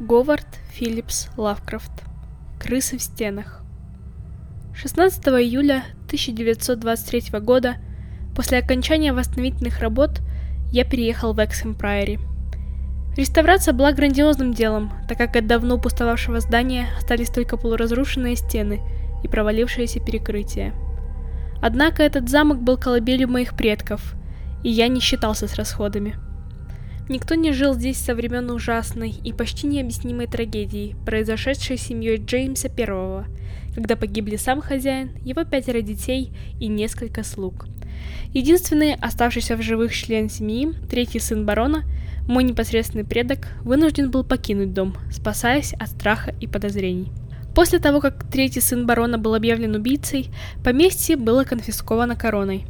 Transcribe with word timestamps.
Говард 0.00 0.46
Филлипс 0.70 1.28
Лавкрафт. 1.36 1.92
Крысы 2.58 2.96
в 2.96 3.02
стенах. 3.02 3.60
16 4.74 5.22
июля 5.26 5.84
1923 6.06 7.38
года, 7.40 7.76
после 8.34 8.56
окончания 8.56 9.12
восстановительных 9.12 9.80
работ, 9.80 10.22
я 10.72 10.86
переехал 10.86 11.34
в 11.34 11.38
Эксхем 11.38 11.74
Прайори. 11.74 12.18
Реставрация 13.14 13.74
была 13.74 13.92
грандиозным 13.92 14.54
делом, 14.54 14.90
так 15.06 15.18
как 15.18 15.36
от 15.36 15.46
давно 15.46 15.76
пустовавшего 15.76 16.40
здания 16.40 16.86
остались 16.96 17.28
только 17.28 17.58
полуразрушенные 17.58 18.36
стены 18.36 18.80
и 19.22 19.28
провалившиеся 19.28 20.00
перекрытия. 20.00 20.72
Однако 21.60 22.02
этот 22.02 22.30
замок 22.30 22.62
был 22.62 22.78
колыбелью 22.78 23.28
моих 23.28 23.54
предков, 23.54 24.14
и 24.64 24.70
я 24.70 24.88
не 24.88 25.00
считался 25.00 25.46
с 25.46 25.56
расходами. 25.56 26.16
Никто 27.10 27.34
не 27.34 27.50
жил 27.52 27.74
здесь 27.74 27.98
со 27.98 28.14
времен 28.14 28.52
ужасной 28.52 29.10
и 29.10 29.32
почти 29.32 29.66
необъяснимой 29.66 30.28
трагедии, 30.28 30.94
произошедшей 31.04 31.76
с 31.76 31.82
семьей 31.82 32.18
Джеймса 32.24 32.68
I, 32.68 33.24
когда 33.74 33.96
погибли 33.96 34.36
сам 34.36 34.60
хозяин, 34.60 35.10
его 35.24 35.42
пятеро 35.42 35.80
детей 35.80 36.32
и 36.60 36.68
несколько 36.68 37.24
слуг. 37.24 37.66
Единственный 38.32 38.94
оставшийся 38.94 39.56
в 39.56 39.62
живых 39.62 39.92
член 39.92 40.30
семьи, 40.30 40.72
третий 40.88 41.18
сын 41.18 41.44
барона, 41.44 41.82
мой 42.28 42.44
непосредственный 42.44 43.04
предок, 43.04 43.48
вынужден 43.64 44.12
был 44.12 44.22
покинуть 44.22 44.72
дом, 44.72 44.94
спасаясь 45.10 45.72
от 45.72 45.88
страха 45.88 46.32
и 46.40 46.46
подозрений. 46.46 47.10
После 47.56 47.80
того, 47.80 48.00
как 48.00 48.30
третий 48.30 48.60
сын 48.60 48.86
барона 48.86 49.18
был 49.18 49.34
объявлен 49.34 49.74
убийцей, 49.74 50.30
поместье 50.62 51.16
было 51.16 51.42
конфисковано 51.42 52.14
короной. 52.14 52.66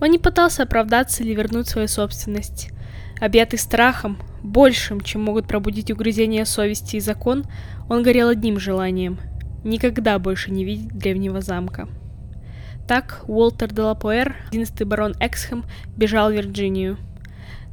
Он 0.00 0.10
не 0.10 0.18
пытался 0.18 0.64
оправдаться 0.64 1.22
или 1.22 1.34
вернуть 1.34 1.68
свою 1.68 1.86
собственность. 1.86 2.70
Объятый 3.20 3.58
страхом, 3.58 4.18
большим, 4.42 5.00
чем 5.00 5.22
могут 5.22 5.46
пробудить 5.46 5.90
угрызения 5.90 6.44
совести 6.44 6.96
и 6.96 7.00
закон, 7.00 7.44
он 7.88 8.02
горел 8.02 8.30
одним 8.30 8.58
желанием— 8.58 9.18
никогда 9.64 10.18
больше 10.18 10.50
не 10.50 10.64
видеть 10.64 10.88
древнего 10.88 11.40
замка. 11.40 11.88
Так 12.88 13.22
Уолтер 13.28 13.72
де 13.72 13.82
Лапуэр, 13.82 14.34
11 14.50 14.84
барон 14.84 15.14
Эксхэм, 15.20 15.64
бежал 15.96 16.30
в 16.30 16.34
Вирджинию. 16.34 16.98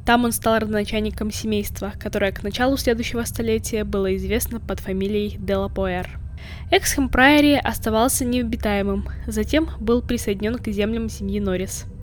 Там 0.06 0.24
он 0.24 0.32
стал 0.32 0.58
родоначальником 0.58 1.30
семейства, 1.30 1.92
которое 1.98 2.32
к 2.32 2.42
началу 2.42 2.76
следующего 2.76 3.24
столетия 3.24 3.84
было 3.84 4.16
известно 4.16 4.60
под 4.60 4.80
фамилией 4.80 5.36
де 5.38 5.56
Лапуэр. 5.56 6.18
Эксхэм 6.70 7.08
Прайори 7.08 7.54
оставался 7.54 8.24
необитаемым, 8.24 9.08
затем 9.26 9.70
был 9.80 10.02
присоединен 10.02 10.56
к 10.56 10.68
землям 10.68 11.08
семьи 11.08 11.40
Норрис– 11.40 11.86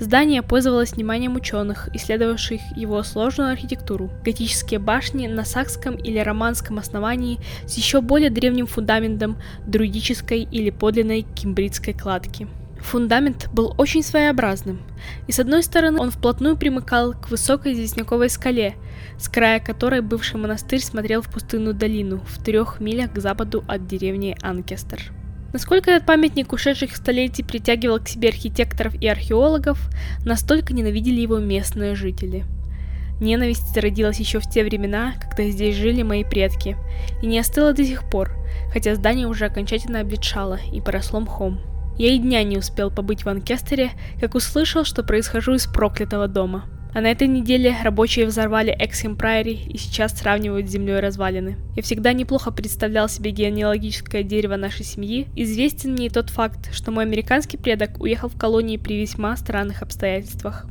Здание 0.00 0.42
пользовалось 0.42 0.92
вниманием 0.92 1.34
ученых, 1.34 1.88
исследовавших 1.92 2.60
его 2.76 3.02
сложную 3.02 3.50
архитектуру. 3.50 4.10
Готические 4.24 4.78
башни 4.78 5.26
на 5.26 5.44
сакском 5.44 5.96
или 5.96 6.20
романском 6.20 6.78
основании 6.78 7.40
с 7.66 7.74
еще 7.74 8.00
более 8.00 8.30
древним 8.30 8.66
фундаментом 8.66 9.38
друидической 9.66 10.42
или 10.42 10.70
подлинной 10.70 11.22
кембридской 11.34 11.94
кладки. 11.94 12.46
Фундамент 12.80 13.48
был 13.52 13.74
очень 13.76 14.04
своеобразным, 14.04 14.80
и 15.26 15.32
с 15.32 15.40
одной 15.40 15.64
стороны 15.64 15.98
он 16.00 16.12
вплотную 16.12 16.56
примыкал 16.56 17.12
к 17.12 17.28
высокой 17.28 17.72
известняковой 17.72 18.30
скале, 18.30 18.76
с 19.18 19.28
края 19.28 19.58
которой 19.58 20.00
бывший 20.00 20.36
монастырь 20.36 20.80
смотрел 20.80 21.22
в 21.22 21.28
пустынную 21.28 21.74
долину 21.74 22.20
в 22.24 22.42
трех 22.42 22.78
милях 22.78 23.12
к 23.12 23.18
западу 23.18 23.64
от 23.66 23.88
деревни 23.88 24.36
Анкестер. 24.42 25.12
Насколько 25.52 25.90
этот 25.90 26.06
памятник 26.06 26.52
ушедших 26.52 26.94
столетий 26.94 27.42
притягивал 27.42 28.00
к 28.00 28.08
себе 28.08 28.28
архитекторов 28.28 28.94
и 29.00 29.06
археологов, 29.06 29.80
настолько 30.24 30.74
ненавидели 30.74 31.20
его 31.20 31.38
местные 31.38 31.94
жители. 31.94 32.44
Ненависть 33.20 33.72
зародилась 33.74 34.20
еще 34.20 34.40
в 34.40 34.48
те 34.48 34.62
времена, 34.62 35.14
когда 35.20 35.50
здесь 35.50 35.74
жили 35.74 36.02
мои 36.02 36.22
предки, 36.22 36.76
и 37.22 37.26
не 37.26 37.38
остыла 37.38 37.72
до 37.72 37.84
сих 37.84 38.08
пор, 38.08 38.30
хотя 38.72 38.94
здание 38.94 39.26
уже 39.26 39.46
окончательно 39.46 40.00
обветшало 40.00 40.58
и 40.72 40.80
поросло 40.80 41.20
мхом. 41.20 41.60
Я 41.96 42.12
и 42.12 42.18
дня 42.18 42.44
не 42.44 42.58
успел 42.58 42.90
побыть 42.90 43.24
в 43.24 43.28
Анкестере, 43.28 43.90
как 44.20 44.34
услышал, 44.34 44.84
что 44.84 45.02
происхожу 45.02 45.54
из 45.54 45.66
проклятого 45.66 46.28
дома– 46.28 46.66
а 46.98 47.00
на 47.00 47.12
этой 47.12 47.28
неделе 47.28 47.76
рабочие 47.84 48.26
взорвали 48.26 48.74
Эксхем 48.76 49.14
Прайори 49.14 49.52
и 49.52 49.78
сейчас 49.78 50.18
сравнивают 50.18 50.66
с 50.66 50.72
землей 50.72 50.98
развалины. 50.98 51.56
Я 51.76 51.82
всегда 51.84 52.12
неплохо 52.12 52.50
представлял 52.50 53.08
себе 53.08 53.30
генеалогическое 53.30 54.24
дерево 54.24 54.56
нашей 54.56 54.84
семьи. 54.84 55.28
Известен 55.36 55.92
мне 55.92 56.10
тот 56.10 56.30
факт, 56.30 56.74
что 56.74 56.90
мой 56.90 57.04
американский 57.04 57.56
предок 57.56 58.00
уехал 58.00 58.28
в 58.28 58.36
колонии 58.36 58.78
при 58.78 59.00
весьма 59.00 59.36
странных 59.36 59.82
обстоятельствах. 59.82 60.66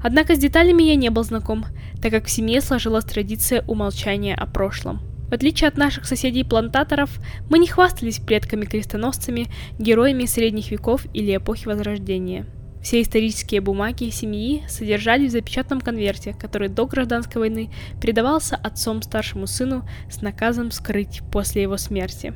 Однако 0.00 0.36
с 0.36 0.38
деталями 0.38 0.84
я 0.84 0.94
не 0.94 1.10
был 1.10 1.24
знаком, 1.24 1.66
так 2.00 2.12
как 2.12 2.26
в 2.26 2.30
семье 2.30 2.60
сложилась 2.60 3.04
традиция 3.04 3.64
умолчания 3.66 4.36
о 4.36 4.46
прошлом. 4.46 5.00
В 5.28 5.34
отличие 5.34 5.66
от 5.66 5.76
наших 5.76 6.04
соседей-плантаторов, 6.04 7.18
мы 7.50 7.58
не 7.58 7.66
хвастались 7.66 8.20
предками-крестоносцами, 8.20 9.48
героями 9.80 10.24
средних 10.26 10.70
веков 10.70 11.04
или 11.12 11.36
эпохи 11.36 11.66
Возрождения– 11.66 12.46
все 12.88 13.02
исторические 13.02 13.60
бумаги 13.60 14.08
семьи 14.08 14.64
содержались 14.66 15.28
в 15.28 15.32
запечатанном 15.32 15.82
конверте, 15.82 16.32
который 16.32 16.70
до 16.70 16.86
гражданской 16.86 17.38
войны 17.38 17.70
передавался 18.00 18.56
отцом 18.56 19.02
старшему 19.02 19.46
сыну 19.46 19.86
с 20.10 20.22
наказом 20.22 20.70
скрыть 20.70 21.20
после 21.30 21.60
его 21.60 21.76
смерти. 21.76 22.32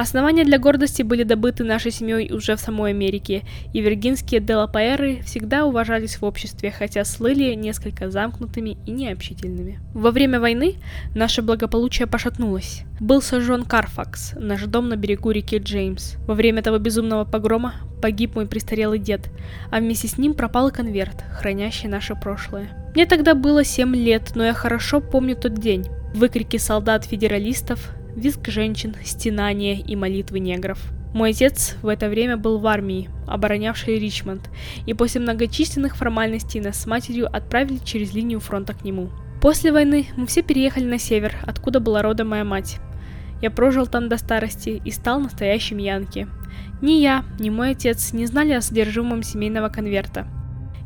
Основания 0.00 0.44
для 0.44 0.58
гордости 0.58 1.02
были 1.02 1.24
добыты 1.24 1.62
нашей 1.62 1.90
семьей 1.90 2.32
уже 2.32 2.56
в 2.56 2.60
самой 2.60 2.92
Америке, 2.92 3.42
и 3.74 3.82
виргинские 3.82 4.40
делапаэры 4.40 5.20
всегда 5.26 5.66
уважались 5.66 6.16
в 6.16 6.24
обществе, 6.24 6.70
хотя 6.70 7.04
слыли 7.04 7.52
несколько 7.52 8.10
замкнутыми 8.10 8.78
и 8.86 8.92
необщительными. 8.92 9.78
Во 9.92 10.10
время 10.10 10.40
войны 10.40 10.76
наше 11.14 11.42
благополучие 11.42 12.06
пошатнулось. 12.06 12.84
Был 12.98 13.20
сожжен 13.20 13.66
Карфакс, 13.66 14.32
наш 14.36 14.62
дом 14.62 14.88
на 14.88 14.96
берегу 14.96 15.32
реки 15.32 15.58
Джеймс. 15.58 16.14
Во 16.26 16.32
время 16.32 16.62
того 16.62 16.78
безумного 16.78 17.26
погрома 17.26 17.74
погиб 18.00 18.36
мой 18.36 18.46
престарелый 18.46 18.98
дед, 18.98 19.28
а 19.70 19.80
вместе 19.80 20.08
с 20.08 20.16
ним 20.16 20.32
пропал 20.32 20.70
конверт, 20.70 21.22
хранящий 21.30 21.90
наше 21.90 22.14
прошлое. 22.14 22.70
Мне 22.94 23.04
тогда 23.04 23.34
было 23.34 23.64
7 23.64 23.94
лет, 23.94 24.32
но 24.34 24.46
я 24.46 24.54
хорошо 24.54 25.02
помню 25.02 25.36
тот 25.36 25.58
день. 25.58 25.84
Выкрики 26.14 26.56
солдат-федералистов, 26.56 27.92
визг 28.16 28.48
женщин, 28.48 28.94
стенания 29.04 29.78
и 29.80 29.96
молитвы 29.96 30.40
негров. 30.40 30.80
Мой 31.12 31.30
отец 31.30 31.76
в 31.82 31.88
это 31.88 32.08
время 32.08 32.36
был 32.36 32.58
в 32.58 32.66
армии, 32.66 33.10
оборонявшей 33.26 33.98
Ричмонд, 33.98 34.48
и 34.86 34.94
после 34.94 35.20
многочисленных 35.20 35.96
формальностей 35.96 36.60
нас 36.60 36.80
с 36.80 36.86
матерью 36.86 37.26
отправили 37.34 37.78
через 37.84 38.14
линию 38.14 38.38
фронта 38.38 38.74
к 38.74 38.84
нему. 38.84 39.10
После 39.40 39.72
войны 39.72 40.06
мы 40.16 40.26
все 40.26 40.42
переехали 40.42 40.84
на 40.84 40.98
север, 40.98 41.34
откуда 41.42 41.80
была 41.80 42.02
родом 42.02 42.28
моя 42.28 42.44
мать. 42.44 42.78
Я 43.42 43.50
прожил 43.50 43.86
там 43.86 44.08
до 44.08 44.18
старости 44.18 44.80
и 44.84 44.90
стал 44.90 45.18
настоящим 45.18 45.78
Янки. 45.78 46.28
Ни 46.80 46.92
я, 46.92 47.24
ни 47.38 47.50
мой 47.50 47.70
отец 47.70 48.12
не 48.12 48.26
знали 48.26 48.52
о 48.52 48.60
содержимом 48.60 49.22
семейного 49.22 49.68
конверта. 49.68 50.28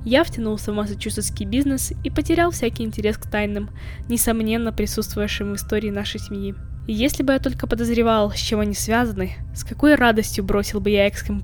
Я 0.04 0.22
втянулся 0.22 0.70
в 0.70 0.74
массачусетский 0.74 1.46
бизнес 1.46 1.92
и 2.04 2.10
потерял 2.10 2.50
всякий 2.50 2.84
интерес 2.84 3.18
к 3.18 3.28
тайнам, 3.28 3.70
несомненно 4.08 4.72
присутствующим 4.72 5.52
в 5.52 5.56
истории 5.56 5.90
нашей 5.90 6.20
семьи. 6.20 6.54
И 6.86 6.92
если 6.92 7.22
бы 7.22 7.32
я 7.32 7.38
только 7.38 7.66
подозревал, 7.66 8.30
с 8.30 8.36
чем 8.36 8.60
они 8.60 8.74
связаны, 8.74 9.32
с 9.54 9.64
какой 9.64 9.94
радостью 9.94 10.44
бросил 10.44 10.80
бы 10.80 10.90
я 10.90 11.08
Экском 11.08 11.42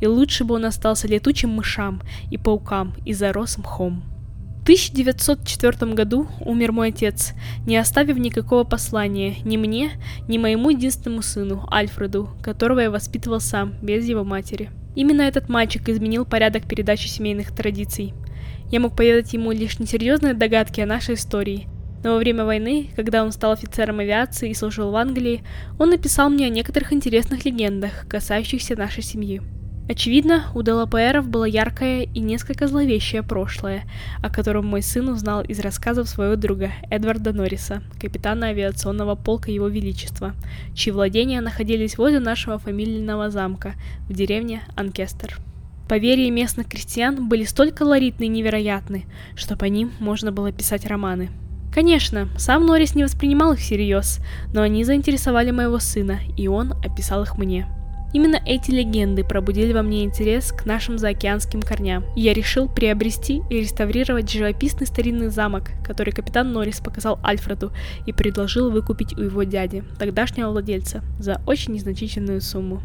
и 0.00 0.06
лучше 0.06 0.44
бы 0.44 0.54
он 0.54 0.64
остался 0.64 1.06
летучим 1.06 1.50
мышам 1.50 2.00
и 2.30 2.38
паукам 2.38 2.94
и 3.04 3.12
зарос 3.12 3.58
мхом. 3.58 4.02
В 4.60 4.62
1904 4.62 5.92
году 5.92 6.26
умер 6.40 6.72
мой 6.72 6.88
отец, 6.88 7.34
не 7.66 7.76
оставив 7.76 8.16
никакого 8.16 8.64
послания 8.64 9.36
ни 9.44 9.56
мне, 9.56 9.92
ни 10.26 10.38
моему 10.38 10.70
единственному 10.70 11.22
сыну, 11.22 11.68
Альфреду, 11.70 12.30
которого 12.42 12.80
я 12.80 12.90
воспитывал 12.90 13.38
сам, 13.38 13.74
без 13.80 14.08
его 14.08 14.24
матери. 14.24 14.70
Именно 14.96 15.22
этот 15.22 15.48
мальчик 15.48 15.88
изменил 15.88 16.24
порядок 16.24 16.66
передачи 16.66 17.06
семейных 17.06 17.54
традиций. 17.54 18.14
Я 18.72 18.80
мог 18.80 18.96
поведать 18.96 19.34
ему 19.34 19.52
лишь 19.52 19.78
несерьезные 19.78 20.34
догадки 20.34 20.80
о 20.80 20.86
нашей 20.86 21.14
истории– 21.14 21.68
но 22.06 22.12
во 22.12 22.18
время 22.18 22.44
войны, 22.44 22.90
когда 22.94 23.24
он 23.24 23.32
стал 23.32 23.50
офицером 23.50 23.98
авиации 23.98 24.50
и 24.50 24.54
служил 24.54 24.92
в 24.92 24.96
Англии, 24.96 25.42
он 25.76 25.90
написал 25.90 26.30
мне 26.30 26.46
о 26.46 26.50
некоторых 26.50 26.92
интересных 26.92 27.44
легендах, 27.44 28.06
касающихся 28.08 28.76
нашей 28.76 29.02
семьи. 29.02 29.42
Очевидно, 29.88 30.44
у 30.54 30.62
Делапаэров 30.62 31.26
было 31.26 31.46
яркое 31.46 32.02
и 32.02 32.20
несколько 32.20 32.68
зловещее 32.68 33.24
прошлое, 33.24 33.82
о 34.22 34.30
котором 34.30 34.66
мой 34.66 34.82
сын 34.82 35.08
узнал 35.08 35.42
из 35.42 35.58
рассказов 35.58 36.08
своего 36.08 36.36
друга 36.36 36.70
Эдварда 36.90 37.32
Норриса, 37.32 37.82
капитана 38.00 38.50
авиационного 38.50 39.16
полка 39.16 39.50
Его 39.50 39.66
Величества, 39.66 40.36
чьи 40.76 40.92
владения 40.92 41.40
находились 41.40 41.98
возле 41.98 42.20
нашего 42.20 42.60
фамильного 42.60 43.30
замка 43.30 43.72
в 44.08 44.12
деревне 44.12 44.62
Анкестер. 44.76 45.38
Поверья 45.88 46.30
местных 46.30 46.68
крестьян 46.68 47.28
были 47.28 47.42
столь 47.42 47.72
колоритны 47.72 48.26
и 48.26 48.28
невероятны, 48.28 49.06
что 49.34 49.56
по 49.56 49.64
ним 49.64 49.90
можно 49.98 50.30
было 50.30 50.52
писать 50.52 50.86
романы. 50.86 51.30
Конечно, 51.76 52.30
сам 52.38 52.64
Норрис 52.64 52.94
не 52.94 53.04
воспринимал 53.04 53.52
их 53.52 53.58
всерьез, 53.58 54.20
но 54.54 54.62
они 54.62 54.82
заинтересовали 54.82 55.50
моего 55.50 55.78
сына, 55.78 56.20
и 56.34 56.48
он 56.48 56.72
описал 56.82 57.22
их 57.24 57.36
мне. 57.36 57.66
Именно 58.14 58.40
эти 58.46 58.70
легенды 58.70 59.24
пробудили 59.24 59.74
во 59.74 59.82
мне 59.82 60.02
интерес 60.04 60.52
к 60.52 60.64
нашим 60.64 60.96
заокеанским 60.96 61.60
корням, 61.60 62.02
и 62.16 62.22
я 62.22 62.32
решил 62.32 62.66
приобрести 62.66 63.42
и 63.50 63.60
реставрировать 63.60 64.30
живописный 64.32 64.86
старинный 64.86 65.28
замок, 65.28 65.64
который 65.84 66.14
капитан 66.14 66.50
Норрис 66.50 66.80
показал 66.80 67.20
Альфреду 67.22 67.72
и 68.06 68.12
предложил 68.14 68.70
выкупить 68.70 69.12
у 69.18 69.20
его 69.20 69.42
дяди, 69.42 69.84
тогдашнего 69.98 70.52
владельца, 70.52 71.02
за 71.18 71.42
очень 71.46 71.74
незначительную 71.74 72.40
сумму. 72.40 72.80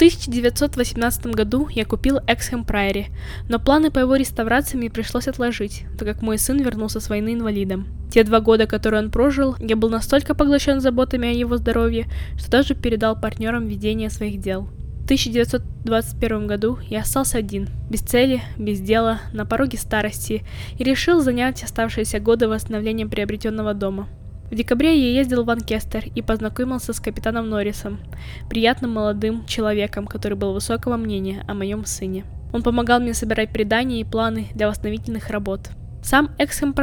1918 0.00 1.26
году 1.26 1.68
я 1.70 1.84
купил 1.84 2.20
Эксхэм 2.26 2.64
Прайори, 2.64 3.08
но 3.50 3.58
планы 3.58 3.90
по 3.90 3.98
его 3.98 4.16
реставрации 4.16 4.78
мне 4.78 4.88
пришлось 4.88 5.28
отложить, 5.28 5.84
так 5.98 6.08
как 6.08 6.22
мой 6.22 6.38
сын 6.38 6.58
вернулся 6.58 7.00
с 7.00 7.10
войны 7.10 7.34
инвалидом. 7.34 7.86
Те 8.10 8.24
два 8.24 8.40
года, 8.40 8.66
которые 8.66 9.02
он 9.02 9.10
прожил, 9.10 9.56
я 9.58 9.76
был 9.76 9.90
настолько 9.90 10.34
поглощен 10.34 10.80
заботами 10.80 11.28
о 11.28 11.32
его 11.32 11.58
здоровье, 11.58 12.06
что 12.38 12.50
даже 12.50 12.74
передал 12.74 13.14
партнерам 13.14 13.66
ведение 13.66 14.08
своих 14.08 14.40
дел. 14.40 14.70
В 15.02 15.04
1921 15.04 16.46
году 16.46 16.78
я 16.88 17.00
остался 17.00 17.36
один, 17.36 17.68
без 17.90 18.00
цели, 18.00 18.40
без 18.56 18.80
дела, 18.80 19.20
на 19.34 19.44
пороге 19.44 19.76
старости, 19.76 20.44
и 20.78 20.82
решил 20.82 21.20
занять 21.20 21.62
оставшиеся 21.62 22.20
годы 22.20 22.48
восстановлением 22.48 23.10
приобретенного 23.10 23.74
дома– 23.74 24.08
в 24.50 24.54
декабре 24.54 24.98
я 24.98 25.18
ездил 25.18 25.44
в 25.44 25.50
Анкестер 25.50 26.04
и 26.14 26.22
познакомился 26.22 26.92
с 26.92 27.00
капитаном 27.00 27.48
Норрисом, 27.48 28.00
приятным 28.48 28.92
молодым 28.92 29.46
человеком, 29.46 30.06
который 30.06 30.36
был 30.36 30.52
высокого 30.52 30.96
мнения 30.96 31.44
о 31.46 31.54
моем 31.54 31.84
сыне. 31.84 32.24
Он 32.52 32.62
помогал 32.62 33.00
мне 33.00 33.14
собирать 33.14 33.52
предания 33.52 34.00
и 34.00 34.04
планы 34.04 34.48
для 34.54 34.68
восстановительных 34.68 35.30
работ. 35.30 35.70
Сам 36.02 36.30
Эксхэм 36.38 36.74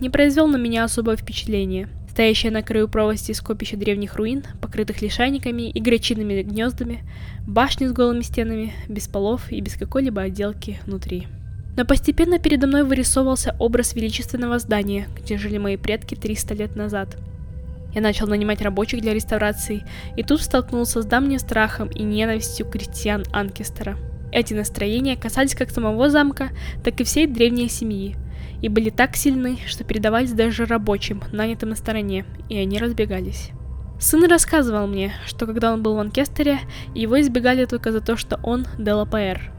не 0.00 0.10
произвел 0.10 0.46
на 0.46 0.56
меня 0.56 0.84
особое 0.84 1.16
впечатление. 1.16 1.88
Стоящее 2.08 2.52
на 2.52 2.62
краю 2.62 2.88
провости 2.88 3.32
скопище 3.32 3.76
древних 3.76 4.14
руин, 4.14 4.44
покрытых 4.62 5.02
лишайниками 5.02 5.68
и 5.68 5.80
гречиными 5.80 6.42
гнездами, 6.42 7.02
башни 7.46 7.86
с 7.86 7.92
голыми 7.92 8.22
стенами, 8.22 8.72
без 8.88 9.08
полов 9.08 9.50
и 9.52 9.60
без 9.60 9.74
какой-либо 9.74 10.22
отделки 10.22 10.78
внутри. 10.86 11.26
Но 11.76 11.84
постепенно 11.84 12.38
передо 12.38 12.66
мной 12.66 12.84
вырисовывался 12.84 13.54
образ 13.58 13.94
величественного 13.94 14.58
здания, 14.58 15.08
где 15.14 15.36
жили 15.36 15.58
мои 15.58 15.76
предки 15.76 16.14
300 16.14 16.54
лет 16.54 16.76
назад. 16.76 17.16
Я 17.94 18.00
начал 18.00 18.26
нанимать 18.26 18.62
рабочих 18.62 19.00
для 19.00 19.14
реставрации, 19.14 19.84
и 20.16 20.22
тут 20.22 20.42
столкнулся 20.42 21.02
с 21.02 21.06
давним 21.06 21.38
страхом 21.38 21.88
и 21.88 22.02
ненавистью 22.02 22.66
крестьян 22.66 23.24
Анкестера. 23.32 23.96
Эти 24.32 24.54
настроения 24.54 25.16
касались 25.16 25.54
как 25.54 25.70
самого 25.70 26.10
замка, 26.10 26.50
так 26.82 27.00
и 27.00 27.04
всей 27.04 27.26
древней 27.26 27.68
семьи, 27.68 28.16
и 28.60 28.68
были 28.68 28.90
так 28.90 29.16
сильны, 29.16 29.58
что 29.66 29.84
передавались 29.84 30.32
даже 30.32 30.66
рабочим, 30.66 31.22
нанятым 31.32 31.70
на 31.70 31.76
стороне, 31.76 32.24
и 32.48 32.58
они 32.58 32.78
разбегались. 32.78 33.50
Сын 33.98 34.24
рассказывал 34.28 34.86
мне, 34.86 35.14
что 35.26 35.46
когда 35.46 35.72
он 35.72 35.82
был 35.82 35.94
в 35.94 35.98
Анкестере, 35.98 36.60
его 36.94 37.18
избегали 37.20 37.64
только 37.64 37.92
за 37.92 38.00
то, 38.00 38.16
что 38.16 38.38
он 38.42 38.66
Делапаэр, 38.78 39.55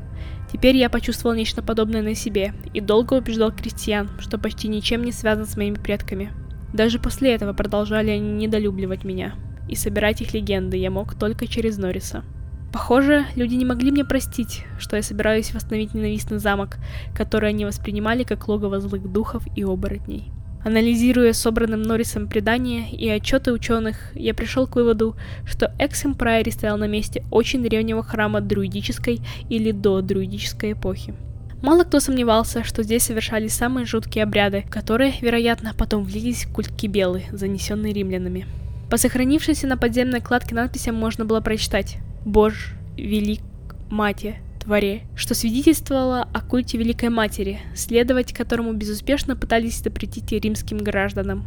Теперь 0.51 0.77
я 0.77 0.89
почувствовал 0.89 1.35
нечто 1.35 1.61
подобное 1.61 2.01
на 2.01 2.15
себе 2.15 2.53
и 2.73 2.79
долго 2.79 3.15
убеждал 3.15 3.51
крестьян, 3.51 4.09
что 4.19 4.37
почти 4.37 4.67
ничем 4.67 5.03
не 5.03 5.11
связан 5.11 5.45
с 5.45 5.57
моими 5.57 5.75
предками. 5.75 6.31
Даже 6.73 6.99
после 6.99 7.33
этого 7.33 7.53
продолжали 7.53 8.11
они 8.11 8.31
недолюбливать 8.31 9.03
меня, 9.03 9.35
и 9.67 9.75
собирать 9.75 10.21
их 10.21 10.33
легенды 10.33 10.77
я 10.77 10.91
мог 10.91 11.15
только 11.15 11.47
через 11.47 11.77
Норриса. 11.77 12.23
Похоже, 12.71 13.25
люди 13.35 13.55
не 13.55 13.65
могли 13.65 13.91
мне 13.91 14.05
простить, 14.05 14.63
что 14.77 14.97
я 14.97 15.01
собираюсь 15.01 15.53
восстановить 15.53 15.93
ненавистный 15.93 16.37
замок, 16.37 16.77
который 17.15 17.49
они 17.49 17.65
воспринимали 17.65 18.23
как 18.23 18.47
логово 18.47 18.79
злых 18.79 19.11
духов 19.11 19.43
и 19.55 19.63
оборотней. 19.63 20.31
Анализируя 20.63 21.33
собранным 21.33 21.81
Норрисом 21.81 22.27
предания 22.27 22.89
и 22.91 23.07
отчеты 23.09 23.53
ученых, 23.53 24.11
я 24.15 24.33
пришел 24.33 24.67
к 24.67 24.75
выводу, 24.75 25.15
что 25.45 25.71
Эксем 25.79 26.13
Прайори 26.13 26.49
стоял 26.49 26.77
на 26.77 26.87
месте 26.87 27.23
очень 27.31 27.63
древнего 27.63 28.03
храма 28.03 28.41
друидической 28.41 29.21
или 29.49 29.71
до 29.71 30.01
друидической 30.01 30.73
эпохи. 30.73 31.13
Мало 31.61 31.83
кто 31.83 31.99
сомневался, 31.99 32.63
что 32.63 32.83
здесь 32.83 33.03
совершались 33.03 33.53
самые 33.53 33.85
жуткие 33.85 34.23
обряды, 34.23 34.63
которые, 34.69 35.13
вероятно, 35.21 35.73
потом 35.75 36.03
влились 36.03 36.45
в 36.45 36.53
культ 36.53 36.69
Кибелы, 36.69 37.23
занесенный 37.31 37.93
римлянами. 37.93 38.45
По 38.91 38.97
сохранившейся 38.97 39.67
на 39.67 39.75
подземной 39.75 40.21
кладке 40.21 40.53
надписям 40.53 40.95
можно 40.95 41.25
было 41.25 41.41
прочитать 41.41 41.97
«Бож, 42.25 42.73
велик, 42.95 43.41
мати, 43.89 44.37
дворе, 44.67 45.03
что 45.15 45.33
свидетельствовало 45.33 46.27
о 46.33 46.41
культе 46.41 46.77
Великой 46.77 47.09
Матери, 47.09 47.61
следовать 47.73 48.33
которому 48.33 48.73
безуспешно 48.73 49.37
пытались 49.37 49.81
запретить 49.81 50.31
римским 50.31 50.79
гражданам. 50.79 51.45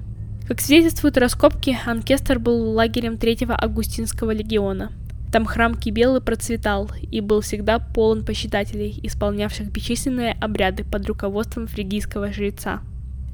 Как 0.48 0.60
свидетельствуют 0.60 1.18
раскопки, 1.18 1.78
Анкестер 1.84 2.38
был 2.38 2.72
лагерем 2.72 3.18
Третьего 3.18 3.54
Августинского 3.62 4.30
легиона. 4.30 4.90
Там 5.30 5.44
храм 5.44 5.74
Кибелы 5.74 6.22
процветал 6.22 6.90
и 7.12 7.20
был 7.20 7.42
всегда 7.42 7.78
полон 7.78 8.24
почитателей, 8.24 8.98
исполнявших 9.02 9.70
бесчисленные 9.70 10.32
обряды 10.40 10.84
под 10.84 11.06
руководством 11.06 11.66
фригийского 11.66 12.32
жреца. 12.32 12.80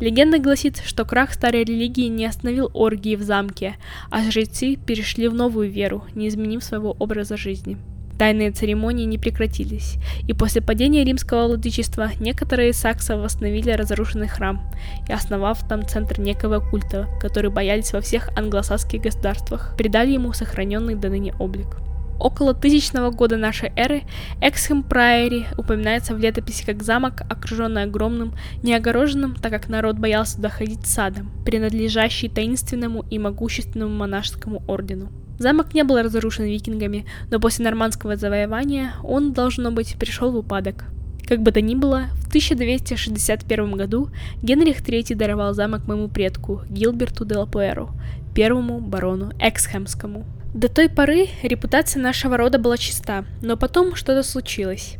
Легенда 0.01 0.39
гласит, 0.39 0.83
что 0.85 1.05
крах 1.07 1.33
старой 1.33 1.63
религии 1.63 2.09
не 2.09 2.27
остановил 2.27 2.71
оргии 2.75 3.15
в 3.15 3.23
замке, 3.23 3.77
а 4.11 4.31
жрецы 4.31 4.77
перешли 4.77 5.29
в 5.29 5.35
новую 5.35 5.71
веру, 5.71 6.05
не 6.15 6.29
изменив 6.29 6.63
своего 6.63 6.91
образа 6.99 7.37
жизни. 7.37 7.79
Тайные 8.19 8.51
церемонии 8.51 9.05
не 9.05 9.19
прекратились, 9.19 9.97
и 10.27 10.33
после 10.33 10.63
падения 10.63 11.05
римского 11.05 11.49
владычества 11.49 12.11
некоторые 12.19 12.73
саксы 12.73 13.15
восстановили 13.15 13.71
разрушенный 13.71 14.29
храм 14.29 14.73
и, 15.07 15.13
основав 15.13 15.67
там 15.69 15.87
центр 15.87 16.19
некого 16.19 16.61
культа, 16.61 17.09
который 17.21 17.51
боялись 17.51 17.93
во 17.93 18.01
всех 18.01 18.31
англосакских 18.37 19.03
государствах, 19.03 19.75
придали 19.77 20.13
ему 20.13 20.33
сохраненный 20.33 20.95
до 20.95 21.11
ныне 21.11 21.35
облик. 21.39 21.77
Около 22.19 22.55
тысячного 22.55 23.11
года 23.11 23.37
нашей 23.37 23.73
эры 23.77 24.05
Эксхэм 24.41 24.83
Прайори 24.83 25.47
упоминается 25.59 26.15
в 26.15 26.19
летописи 26.19 26.65
как 26.65 26.83
замок, 26.83 27.21
окруженный 27.29 27.83
огромным, 27.83 28.35
неогороженным, 28.63 29.35
так 29.35 29.53
как 29.53 29.69
народ 29.69 29.99
боялся 29.99 30.41
доходить 30.41 30.87
садом, 30.87 31.31
принадлежащий 31.45 32.31
таинственному 32.31 33.05
и 33.11 33.19
могущественному 33.19 33.95
монашескому 33.95 34.63
ордену. 34.67 35.11
Замок 35.39 35.75
не 35.75 35.85
был 35.85 36.01
разрушен 36.01 36.45
викингами, 36.45 37.07
но 37.31 37.39
после 37.39 37.65
нормандского 37.65 38.17
завоевания 38.17 38.95
он, 39.03 39.33
должно 39.33 39.71
быть, 39.71 39.97
пришел 39.99 40.33
в 40.33 40.37
упадок. 40.37 40.85
Как 41.27 41.43
бы 41.43 41.51
то 41.51 41.61
ни 41.61 41.75
было, 41.75 42.05
в 42.15 42.29
1261 42.29 43.73
году 43.73 44.11
Генрих 44.43 44.81
III 44.81 45.15
даровал 45.17 45.55
замок 45.55 45.87
моему 45.89 46.09
предку, 46.09 46.63
Гилберту 46.71 47.25
де 47.25 47.37
Лапуэру, 47.37 47.91
первому 48.35 48.81
барону 48.81 49.33
Эксхэмскому. 49.41 50.25
До 50.55 50.69
той 50.69 50.89
поры 50.89 51.27
репутация 51.43 52.01
нашего 52.01 52.37
рода 52.37 52.59
была 52.59 52.79
чиста, 52.79 53.25
но 53.43 53.57
потом 53.57 53.95
что-то 53.95 54.23
случилось. 54.23 54.97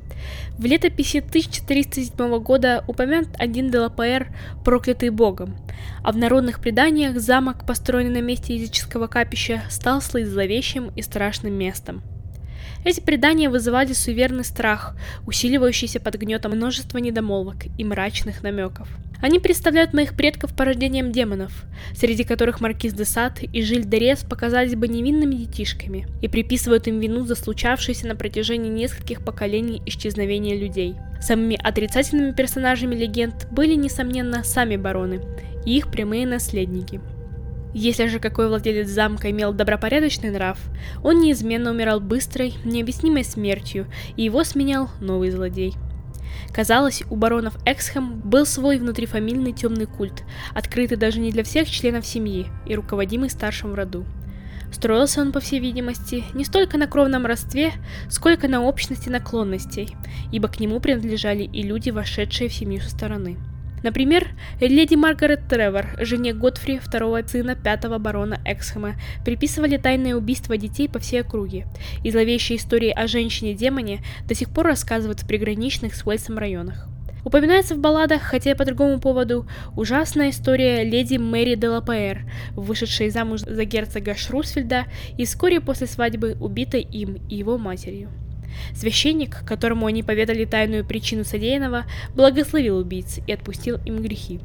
В 0.59 0.65
летописи 0.65 1.19
1407 1.19 2.39
года 2.39 2.85
упомянут 2.87 3.31
один 3.39 3.71
Делапаэр, 3.71 4.29
проклятый 4.65 5.11
богом, 5.11 5.57
а 6.03 6.13
в 6.13 6.17
народных 6.17 6.61
преданиях 6.61 7.19
замок, 7.19 7.67
построенный 7.67 8.21
на 8.21 8.25
месте 8.25 8.55
языческого 8.57 9.07
капища, 9.07 9.63
стал 9.69 10.01
слыть 10.01 10.29
зловещим 10.29 10.91
и 10.97 11.03
страшным 11.03 11.55
местом. 11.55 12.03
Эти 12.87 13.01
предания 13.01 13.51
вызывали 13.51 13.93
суеверный 13.93 14.45
страх, 14.45 14.97
усиливающийся 15.27 15.99
под 15.99 16.15
гнетом 16.15 16.53
множества 16.53 16.99
недомолвок 16.99 17.67
и 17.77 17.85
мрачных 17.85 18.43
намеков– 18.43 18.89
они 19.23 19.39
представляют 19.39 19.95
моих 19.95 20.15
предков 20.15 20.55
порождением 20.55 21.11
демонов, 21.11 21.65
среди 21.95 22.25
которых 22.25 22.61
Маркиз 22.61 22.93
де 22.93 23.05
Сад 23.05 23.43
и 23.43 23.63
Жиль 23.63 23.85
де 23.85 23.99
Рес 23.99 24.25
показались 24.25 24.75
бы 24.75 24.89
невинными 24.89 25.35
детишками, 25.35 26.07
и 26.21 26.29
приписывают 26.29 26.87
им 26.87 27.01
вину 27.01 27.25
за 27.25 27.35
случавшееся 27.35 28.07
на 28.09 28.17
протяжении 28.17 28.71
нескольких 28.71 29.25
поколений 29.25 29.83
исчезновения 29.87 30.57
людей. 30.57 30.97
Самыми 31.21 31.59
отрицательными 31.63 32.33
персонажами 32.33 32.95
легенд 32.95 33.49
были, 33.51 33.75
несомненно, 33.75 34.45
сами 34.45 34.77
бароны 34.77 35.23
и 35.65 35.77
их 35.77 35.91
прямые 35.91 36.27
наследники. 36.27 37.01
Если 37.79 38.07
же 38.07 38.21
какой 38.21 38.49
владелец 38.49 38.89
замка 38.89 39.31
имел 39.31 39.53
добропорядочный 39.53 40.31
нрав, 40.31 40.59
он 41.05 41.21
неизменно 41.21 41.71
умирал 41.71 42.01
быстрой, 42.01 42.55
необъяснимой 42.65 43.23
смертью, 43.23 43.87
и 44.17 44.23
его 44.23 44.45
сменял 44.45 44.89
новый 45.01 45.31
злодей– 45.31 45.75
Казалось, 46.53 47.03
у 47.11 47.17
баронов 47.17 47.59
Эксхэм 47.67 48.21
был 48.21 48.47
свой 48.47 48.79
внутрифамильный 48.79 49.53
темный 49.53 49.85
культ, 49.85 50.25
открытый 50.55 50.97
даже 50.97 51.21
не 51.21 51.31
для 51.31 51.45
всех 51.45 51.69
членов 51.69 52.07
семьи 52.07 52.47
и 52.65 52.75
руководимый 52.75 53.29
старшим 53.29 53.73
в 53.73 53.75
роду. 53.75 54.07
Строился 54.73 55.21
он, 55.21 55.33
по 55.33 55.41
всей 55.41 55.61
видимости, 55.61 56.25
не 56.33 56.47
столько 56.47 56.79
на 56.79 56.87
кровном 56.87 57.27
родстве, 57.27 57.73
сколько 58.09 58.49
на 58.49 58.63
общности 58.63 59.11
наклонностей, 59.11 59.95
ибо 60.33 60.49
к 60.49 60.59
нему 60.59 60.81
принадлежали 60.81 61.43
и 61.43 61.63
люди, 61.63 61.91
вошедшие 61.91 62.49
в 62.49 62.55
семью 62.55 62.81
со 62.81 62.89
стороны. 62.89 63.37
Например, 63.83 64.29
леди 64.61 64.95
Маргарет 64.95 65.49
Тревор, 65.49 65.87
жене 66.01 66.33
Готфри, 66.33 66.79
второго 66.79 67.23
сына 67.27 67.55
пятого 67.55 67.99
барона 67.99 68.41
Эксхэма, 68.45 68.95
приписывали 69.25 69.77
тайное 69.77 70.17
убийство 70.17 70.57
детей 70.57 70.89
по 70.89 70.99
всей 70.99 71.21
округе, 71.21 71.67
и 72.03 72.11
зловещие 72.11 72.59
истории 72.59 72.91
о 72.91 73.07
женщине-демоне 73.07 74.01
до 74.27 74.35
сих 74.35 74.51
пор 74.51 74.67
рассказывают 74.67 75.21
в 75.21 75.27
приграничных 75.27 75.95
с 75.95 76.07
Уэльсом 76.07 76.39
районах. 76.39 76.89
Упоминается 77.25 77.75
в 77.75 77.79
балладах, 77.79 78.23
хотя 78.23 78.53
и 78.53 78.55
по 78.55 78.65
другому 78.65 79.01
поводу, 79.01 79.49
ужасная 79.75 80.31
история 80.31 80.85
леди 80.85 81.17
Мэри 81.17 81.57
де 81.57 81.69
вышедшей 82.55 83.11
замуж 83.11 83.41
за 83.41 83.65
герцога 83.65 84.15
Шрусфельда 84.15 84.85
и 85.19 85.25
вскоре 85.25 85.61
после 85.61 85.89
свадьбы 85.89 86.37
убитой 86.39 86.83
им 86.83 87.17
и 87.29 87.35
его 87.35 87.59
матерью. 87.59 88.11
Священник, 88.75 89.45
которому 89.47 89.87
они 89.87 90.03
поведали 90.03 90.45
тайную 90.45 90.85
причину 90.85 91.25
содеянного, 91.25 91.85
благословил 92.15 92.79
убийц 92.79 93.19
и 93.27 93.33
отпустил 93.33 93.79
им 93.85 94.03
грехи. 94.03 94.41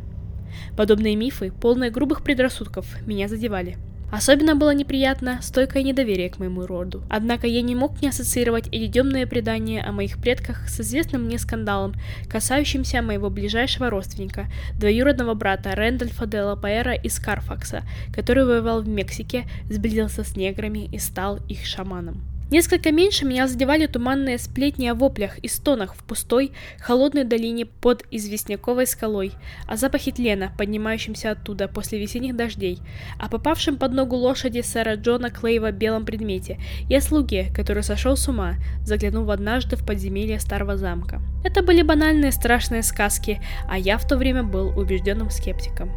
Подобные 0.75 1.15
мифы, 1.15 1.51
полные 1.51 1.91
грубых 1.91 2.23
предрассудков, 2.23 2.85
меня 3.05 3.27
задевали– 3.27 3.77
Особенно 4.11 4.55
было 4.55 4.73
неприятно 4.73 5.39
стойкое 5.41 5.83
недоверие 5.83 6.29
к 6.29 6.37
моему 6.37 6.65
роду. 6.65 7.01
Однако 7.09 7.47
я 7.47 7.61
не 7.61 7.75
мог 7.75 8.01
не 8.01 8.09
ассоциировать 8.09 8.67
эти 8.67 8.91
темные 8.91 9.25
предания 9.25 9.81
о 9.81 9.93
моих 9.93 10.17
предках 10.17 10.67
с 10.67 10.81
известным 10.81 11.23
мне 11.23 11.39
скандалом, 11.39 11.93
касающимся 12.27 13.01
моего 13.01 13.29
ближайшего 13.29 13.89
родственника, 13.89 14.47
двоюродного 14.77 15.33
брата 15.33 15.73
Рэндольфа 15.73 16.25
де 16.25 16.41
Лапаэра 16.41 16.93
из 16.93 17.17
Карфакса, 17.19 17.83
который 18.13 18.43
воевал 18.43 18.81
в 18.81 18.87
Мексике, 18.87 19.45
сблизился 19.69 20.25
с 20.25 20.35
неграми 20.35 20.89
и 20.91 20.99
стал 20.99 21.39
их 21.47 21.65
шаманом. 21.65 22.30
Несколько 22.51 22.91
меньше 22.91 23.23
меня 23.23 23.47
задевали 23.47 23.85
туманные 23.87 24.37
сплетни 24.37 24.85
о 24.87 24.93
воплях 24.93 25.37
и 25.37 25.47
стонах 25.47 25.95
в 25.95 26.03
пустой, 26.03 26.51
холодной 26.79 27.23
долине 27.23 27.65
под 27.65 28.03
известняковой 28.11 28.85
скалой, 28.87 29.31
о 29.69 29.77
запахе 29.77 30.11
тлена, 30.11 30.51
поднимающемся 30.57 31.31
оттуда 31.31 31.69
после 31.69 31.97
весенних 31.97 32.35
дождей, 32.35 32.79
о 33.17 33.29
попавшем 33.29 33.77
под 33.77 33.93
ногу 33.93 34.17
лошади 34.17 34.59
сэра 34.59 34.95
Джона 34.95 35.29
Клейва 35.29 35.71
белом 35.71 36.03
предмете 36.03 36.59
и 36.89 36.95
о 36.95 36.99
слуге, 36.99 37.47
который 37.55 37.83
сошел 37.83 38.17
с 38.17 38.27
ума, 38.27 38.55
заглянув 38.83 39.29
однажды 39.29 39.77
в 39.77 39.85
подземелье 39.85 40.37
старого 40.41 40.75
замка. 40.75 41.21
Это 41.45 41.63
были 41.63 41.83
банальные 41.83 42.33
страшные 42.33 42.83
сказки, 42.83 43.41
а 43.69 43.77
я 43.77 43.97
в 43.97 44.05
то 44.05 44.17
время 44.17 44.43
был 44.43 44.77
убежденным 44.77 45.29
скептиком. 45.29 45.89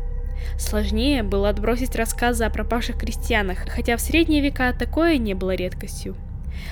Сложнее 0.56 1.25
было 1.25 1.49
отбросить 1.49 1.96
рассказы 1.96 2.44
о 2.44 2.50
пропавших 2.50 2.96
крестьянах, 2.96 3.66
хотя 3.68 3.96
в 3.96 4.00
средние 4.00 4.40
века 4.40 4.73
такое 4.73 5.18
не 5.18 5.34
было 5.34 5.56
редкостью. 5.56 6.14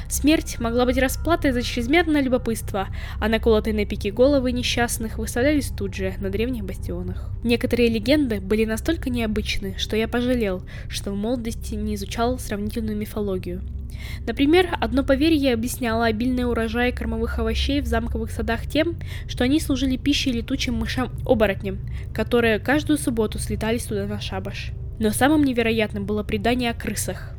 Смерть 0.08 0.58
могла 0.58 0.84
быть 0.84 0.98
расплатой 0.98 1.52
за 1.52 1.62
чрезмерное 1.62 2.22
любопытство, 2.22 2.88
а 3.20 3.28
наколотые 3.28 3.74
на 3.74 3.84
пике 3.84 4.10
головы 4.10 4.52
несчастных 4.52 5.18
выставлялись 5.18 5.72
тут 5.76 5.94
же, 5.94 6.14
на 6.20 6.30
древних 6.30 6.64
бастионах. 6.64 7.30
Некоторые 7.44 7.88
легенды 7.88 8.40
были 8.40 8.64
настолько 8.64 9.10
необычны, 9.10 9.74
что 9.78 9.96
я 9.96 10.08
пожалел, 10.08 10.62
что 10.88 11.12
в 11.12 11.16
молодости 11.16 11.74
не 11.74 11.94
изучал 11.94 12.38
сравнительную 12.38 12.96
мифологию. 12.96 13.62
Например, 14.26 14.68
одно 14.80 15.04
поверье 15.04 15.52
объясняло 15.52 16.06
обильный 16.06 16.48
урожай 16.48 16.92
кормовых 16.92 17.38
овощей 17.38 17.80
в 17.80 17.86
замковых 17.86 18.30
садах 18.30 18.66
тем, 18.66 18.96
что 19.28 19.44
они 19.44 19.60
служили 19.60 19.96
пищей 19.96 20.32
летучим 20.32 20.74
мышам-оборотням, 20.74 21.78
которые 22.14 22.58
каждую 22.58 22.98
субботу 22.98 23.38
слетались 23.38 23.84
туда 23.84 24.06
на 24.06 24.20
шабаш. 24.20 24.72
Но 24.98 25.10
самым 25.10 25.44
невероятным 25.44 26.06
было 26.06 26.22
предание 26.22 26.70
о 26.70 26.74
крысах. 26.74 27.34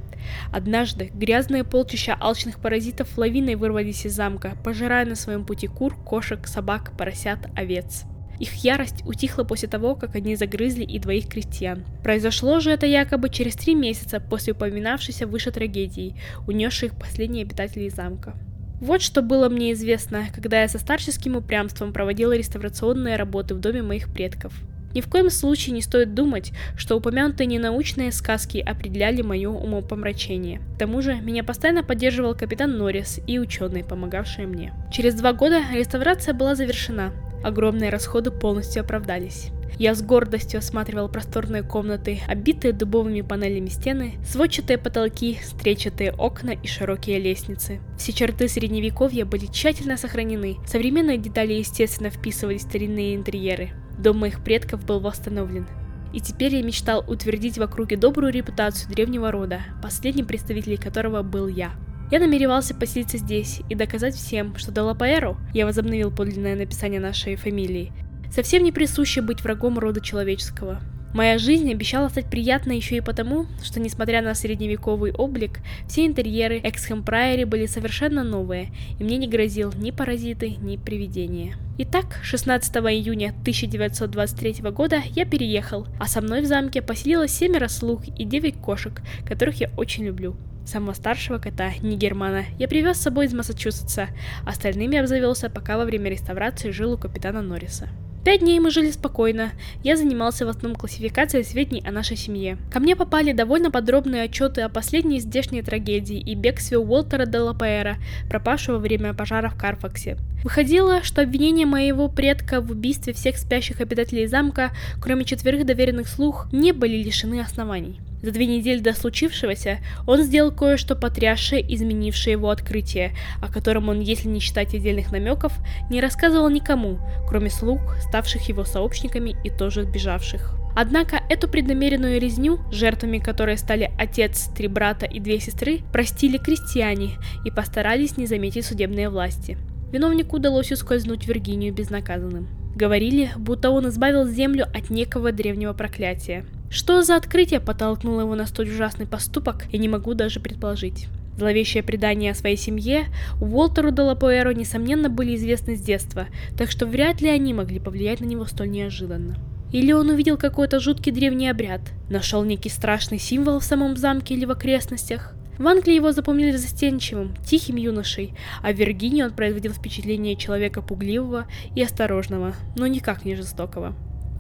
Однажды 0.52 1.12
грязные 1.14 1.64
полчища 1.64 2.18
алчных 2.20 2.60
паразитов 2.60 3.18
лавиной 3.18 3.56
вырвались 3.56 4.06
из 4.06 4.14
замка, 4.14 4.58
пожирая 4.64 5.06
на 5.06 5.16
своем 5.16 5.46
пути 5.46 5.68
кур, 5.68 5.96
кошек, 5.96 6.48
собак, 6.48 6.94
поросят, 6.98 7.40
овец. 7.56 8.04
Их 8.40 8.54
ярость 8.64 9.04
утихла 9.06 9.44
после 9.44 9.70
того, 9.70 9.96
как 9.96 10.16
они 10.16 10.36
загрызли 10.36 10.84
и 10.84 11.00
двоих 11.00 11.28
крестьян. 11.28 11.86
Произошло 12.04 12.60
же 12.60 12.72
это 12.72 12.86
якобы 12.86 13.30
через 13.30 13.56
три 13.56 13.76
месяца 13.76 14.20
после 14.20 14.54
упоминавшейся 14.54 15.28
выше 15.28 15.52
трагедии, 15.52 16.16
унесшей 16.48 16.90
их 16.90 16.96
последние 16.96 17.44
обитателей 17.44 17.90
замка. 17.90 18.36
Вот 18.82 19.02
что 19.02 19.22
было 19.22 19.48
мне 19.48 19.72
известно, 19.72 20.26
когда 20.34 20.62
я 20.62 20.68
со 20.68 20.78
старческим 20.78 21.38
упрямством 21.38 21.94
проводила 21.94 22.36
реставрационные 22.36 23.16
работы 23.16 23.56
в 23.56 23.60
доме 23.60 23.82
моих 23.82 24.12
предков. 24.12 24.54
Ни 24.94 25.02
в 25.02 25.10
коем 25.10 25.30
случае 25.30 25.74
не 25.74 25.82
стоит 25.82 26.14
думать, 26.14 26.52
что 26.76 26.96
упомянутые 26.96 27.48
ненаучные 27.48 28.12
сказки 28.12 28.60
определяли 28.60 29.22
мое 29.22 29.50
умопомрачение. 29.50 30.60
К 30.76 30.80
тому 30.80 31.02
же, 31.02 31.16
меня 31.16 31.44
постоянно 31.44 31.84
поддерживал 31.84 32.36
капитан 32.36 32.78
Норрис 32.78 33.20
и 33.26 33.40
ученые, 33.40 33.84
помогавшие 33.84 34.48
мне. 34.48 34.74
Через 34.92 35.16
два 35.16 35.34
года 35.34 35.62
реставрация 35.74 36.34
была 36.34 36.56
завершена. 36.56 37.12
Огромные 37.44 37.90
расходы 37.90 38.32
полностью 38.32 38.84
оправдались. 38.84 39.52
Я 39.80 39.96
с 39.96 40.04
гордостью 40.04 40.60
осматривал 40.60 41.10
просторные 41.10 41.64
комнаты, 41.64 42.22
обитые 42.28 42.74
дубовыми 42.74 43.22
панелями 43.22 43.70
стены, 43.70 44.14
сводчатые 44.24 44.78
потолки, 44.78 45.40
стречатые 45.44 46.12
окна 46.12 46.52
и 46.52 46.68
широкие 46.68 47.20
лестницы. 47.20 47.80
Все 47.98 48.14
черты 48.14 48.48
средневековья 48.48 49.26
были 49.26 49.48
тщательно 49.48 49.98
сохранены, 49.98 50.58
современные 50.68 51.18
детали 51.18 51.54
естественно 51.54 52.12
вписывались 52.12 52.62
в 52.62 52.70
старинные 52.70 53.16
интерьеры. 53.16 53.72
Дом 54.04 54.18
моих 54.18 54.44
предков 54.44 54.86
был 54.86 55.00
восстановлен. 55.00 55.66
И 56.12 56.20
теперь 56.20 56.56
я 56.56 56.62
мечтал 56.62 57.04
утвердить 57.08 57.58
в 57.58 57.62
округе 57.64 57.96
добрую 57.96 58.34
репутацию 58.34 58.92
древнего 58.94 59.32
рода, 59.32 59.62
последним 59.82 60.26
представителем 60.26 60.78
которого 60.78 61.24
был 61.24 61.48
я. 61.48 61.72
Я 62.12 62.20
намеревался 62.20 62.76
поселиться 62.76 63.18
здесь 63.18 63.62
и 63.70 63.76
доказать 63.76 64.14
всем, 64.14 64.56
что 64.58 64.72
Далапаэру, 64.72 65.38
я 65.54 65.66
возобновил 65.66 66.12
подлинное 66.12 66.56
написание 66.56 67.00
нашей 67.00 67.38
фамилии, 67.38 67.94
совсем 68.30 68.64
не 68.64 68.74
присуще 68.74 69.22
быть 69.22 69.42
врагом 69.42 69.80
рода 69.80 70.02
человеческого. 70.02 70.82
Моя 71.14 71.38
жизнь 71.38 71.72
обещала 71.72 72.10
стать 72.10 72.26
приятной 72.26 72.78
еще 72.78 72.98
и 72.98 73.02
потому, 73.02 73.46
что 73.62 73.80
несмотря 73.80 74.24
на 74.24 74.34
средневековый 74.34 75.14
облик, 75.14 75.60
все 75.88 76.08
интерьеры 76.08 76.60
Эксхэм 76.64 77.04
Прайори 77.04 77.44
были 77.44 77.68
совершенно 77.68 78.24
новые, 78.24 78.72
и 79.00 79.04
мне 79.04 79.18
не 79.18 79.28
грозил 79.28 79.72
ни 79.78 79.92
паразиты, 79.92 80.56
ни 80.56 80.76
привидения. 80.76 81.56
Итак, 81.78 82.20
16 82.24 82.76
июня 82.78 83.30
1923 83.42 84.72
года 84.72 85.04
я 85.12 85.26
переехал, 85.26 85.86
а 86.00 86.08
со 86.08 86.20
мной 86.20 86.42
в 86.42 86.48
замке 86.48 86.82
поселилось 86.82 87.32
семеро 87.32 87.68
слуг 87.68 88.02
и 88.18 88.26
девять 88.26 88.58
кошек, 88.58 89.04
которых 89.24 89.62
я 89.62 89.70
очень 89.78 90.06
люблю. 90.06 90.36
Самого 90.66 90.94
старшего 90.94 91.38
кота, 91.38 91.74
Нигермана, 91.82 92.46
я 92.58 92.68
привез 92.68 92.98
с 92.98 93.02
собой 93.02 93.26
из 93.26 93.34
Массачусетса, 93.34 94.08
остальными 94.48 94.98
обзавелся, 94.98 95.52
пока 95.52 95.78
во 95.78 95.86
время 95.86 96.10
реставрации 96.10 96.72
жил 96.72 96.94
у 96.94 96.98
капитана 96.98 97.44
Норриса. 97.44 97.90
Пять 98.24 98.40
дней 98.40 98.58
мы 98.62 98.72
жили 98.72 98.90
спокойно. 98.90 99.52
Я 99.84 99.98
занимался 99.98 100.46
в 100.46 100.50
основном 100.50 100.78
классификацией 100.80 101.44
сведений 101.44 101.84
о 101.86 101.92
нашей 101.92 102.16
семье. 102.16 102.58
Ко 102.72 102.80
мне 102.80 102.96
попали 102.96 103.34
довольно 103.34 103.70
подробные 103.70 104.24
отчеты 104.24 104.62
о 104.62 104.70
последней 104.70 105.20
здешней 105.20 105.62
трагедии 105.62 106.20
и 106.20 106.34
бегстве 106.34 106.78
Уолтера 106.78 107.26
де 107.26 107.40
Лапаэра, 107.40 107.98
пропавшего 108.30 108.76
во 108.76 108.82
время 108.82 109.14
пожара 109.14 109.50
в 109.50 109.58
Карфаксе. 109.58 110.18
Выходило, 110.42 111.04
что 111.04 111.22
обвинения 111.22 111.66
моего 111.66 112.08
предка 112.08 112.62
в 112.62 112.72
убийстве 112.72 113.12
всех 113.12 113.38
спящих 113.38 113.82
обитателей 113.82 114.28
замка, 114.28 114.72
кроме 115.02 115.26
четверых 115.26 115.66
доверенных 115.66 116.08
слух, 116.08 116.48
не 116.54 116.72
были 116.72 117.04
лишены 117.04 117.42
оснований. 117.42 118.00
За 118.24 118.32
две 118.32 118.46
недели 118.46 118.80
до 118.80 118.94
случившегося 118.94 119.80
он 120.08 120.24
сделал 120.24 120.54
кое-что 120.54 120.96
потрясшее, 120.96 121.62
изменившее 121.76 122.32
его 122.32 122.50
открытие, 122.50 123.12
о 123.42 123.52
котором 123.52 123.90
он, 123.90 124.00
если 124.00 124.30
не 124.30 124.40
считать 124.40 124.74
отдельных 124.74 125.12
намеков, 125.12 125.52
не 125.90 126.00
рассказывал 126.00 126.50
никому, 126.50 127.00
кроме 127.28 127.50
слуг, 127.50 127.82
ставших 128.00 128.48
его 128.48 128.64
сообщниками 128.64 129.36
и 129.44 129.50
тоже 129.50 129.84
сбежавших. 129.84 130.56
Однако 130.74 131.22
эту 131.30 131.50
преднамеренную 131.50 132.20
резню, 132.20 132.60
жертвами 132.72 133.20
которой 133.20 133.58
стали 133.58 133.92
отец, 134.00 134.50
три 134.56 134.70
брата 134.70 135.06
и 135.06 135.20
две 135.20 135.42
сестры, 135.42 135.82
простили 135.92 136.38
крестьяне 136.38 137.18
и 137.44 137.52
постарались 137.52 138.16
не 138.16 138.26
заметить 138.26 138.66
судебные 138.66 139.10
власти. 139.10 139.58
Виновнику 139.92 140.38
удалось 140.38 140.72
ускользнуть 140.72 141.26
в 141.26 141.28
Виргинию 141.28 141.74
безнаказанным. 141.74 142.63
Говорили, 142.76 143.32
будто 143.38 143.70
он 143.70 143.90
избавил 143.90 144.28
землю 144.28 144.66
от 144.74 144.90
некого 144.90 145.32
древнего 145.32 145.74
проклятия. 145.74 146.46
Что 146.70 147.04
за 147.04 147.16
открытие 147.16 147.60
подтолкнуло 147.60 148.22
его 148.22 148.36
на 148.36 148.48
столь 148.48 148.70
ужасный 148.70 149.06
поступок, 149.06 149.66
я 149.72 149.78
не 149.78 149.88
могу 149.88 150.16
даже 150.16 150.40
предположить. 150.40 151.08
Зловещие 151.38 151.84
предания 151.84 152.32
о 152.32 152.36
своей 152.36 152.58
семье 152.58 153.06
Уолтеру 153.42 153.92
Делапуэру 153.92 154.52
несомненно 154.52 155.10
были 155.10 155.36
известны 155.36 155.76
с 155.76 155.82
детства, 155.82 156.28
так 156.58 156.72
что 156.72 156.86
вряд 156.86 157.22
ли 157.22 157.30
они 157.30 157.54
могли 157.54 157.80
повлиять 157.80 158.22
на 158.22 158.26
него 158.26 158.46
столь 158.46 158.70
неожиданно. 158.70 159.36
Или 159.72 159.92
он 159.92 160.10
увидел 160.10 160.38
какой-то 160.38 160.80
жуткий 160.80 161.12
древний 161.12 161.50
обряд, 161.50 161.82
нашел 162.10 162.44
некий 162.44 162.70
страшный 162.70 163.18
символ 163.18 163.60
в 163.60 163.64
самом 163.64 163.98
замке 163.98 164.36
или 164.36 164.46
в 164.46 164.52
окрестностях. 164.52 165.34
В 165.58 165.68
Англии 165.68 165.94
его 165.94 166.12
запомнили 166.12 166.56
застенчивым, 166.56 167.36
тихим 167.46 167.76
юношей, 167.76 168.34
а 168.64 168.72
в 168.72 168.76
Виргинии 168.76 169.22
он 169.22 169.32
производил 169.32 169.72
впечатление 169.72 170.36
человека 170.36 170.82
пугливого 170.82 171.46
и 171.76 171.84
осторожного, 171.84 172.56
но 172.76 172.88
никак 172.88 173.24
не 173.24 173.36
жестокого. 173.36 173.96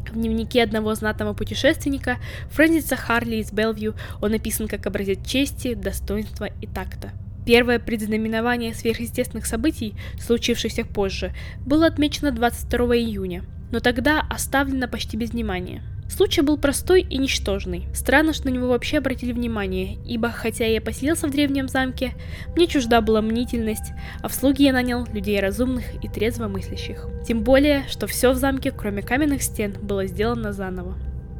В 0.10 0.16
дневнике 0.16 0.64
одного 0.64 0.94
знатного 0.96 1.34
путешественника, 1.34 2.18
Фрэнсиса 2.52 2.96
Харли 2.96 3.38
из 3.38 3.52
Белвью, 3.52 3.96
он 4.22 4.32
написан 4.32 4.68
как 4.68 4.86
образец 4.88 5.20
чести, 5.26 5.76
достоинства 5.76 6.46
и 6.46 6.68
такта. 6.68 7.12
Первое 7.46 7.78
предзнаменование 7.78 8.74
сверхъестественных 8.74 9.46
событий, 9.46 9.96
случившихся 10.20 10.84
позже, 10.84 11.34
было 11.66 11.88
отмечено 11.88 12.32
22 12.32 12.98
июня, 12.98 13.44
но 13.72 13.80
тогда 13.80 14.26
оставлено 14.30 14.88
почти 14.88 15.18
без 15.18 15.32
внимания. 15.32 15.84
Случай 16.16 16.42
был 16.42 16.60
простой 16.60 17.02
и 17.02 17.18
ничтожный. 17.18 17.88
Странно, 17.92 18.34
что 18.34 18.46
на 18.46 18.54
него 18.54 18.68
вообще 18.68 19.00
обратили 19.00 19.32
внимание, 19.32 19.98
ибо, 20.06 20.30
хотя 20.30 20.64
я 20.68 20.80
поселился 20.80 21.28
в 21.28 21.32
древнем 21.32 21.68
замке, 21.68 22.14
мне 22.56 22.68
чужда 22.68 23.02
была 23.02 23.24
мнительность, 23.24 23.94
а 24.22 24.28
в 24.28 24.36
слуги 24.36 24.66
я 24.66 24.74
нанял 24.74 25.08
людей 25.12 25.40
разумных 25.40 25.86
и 26.04 26.08
трезво 26.08 26.48
мыслящих. 26.48 27.08
Тем 27.28 27.42
более, 27.42 27.86
что 27.88 28.06
все 28.06 28.32
в 28.32 28.36
замке, 28.36 28.70
кроме 28.70 29.02
каменных 29.02 29.42
стен, 29.42 29.74
было 29.82 30.06
сделано 30.06 30.54
заново. 30.54 30.94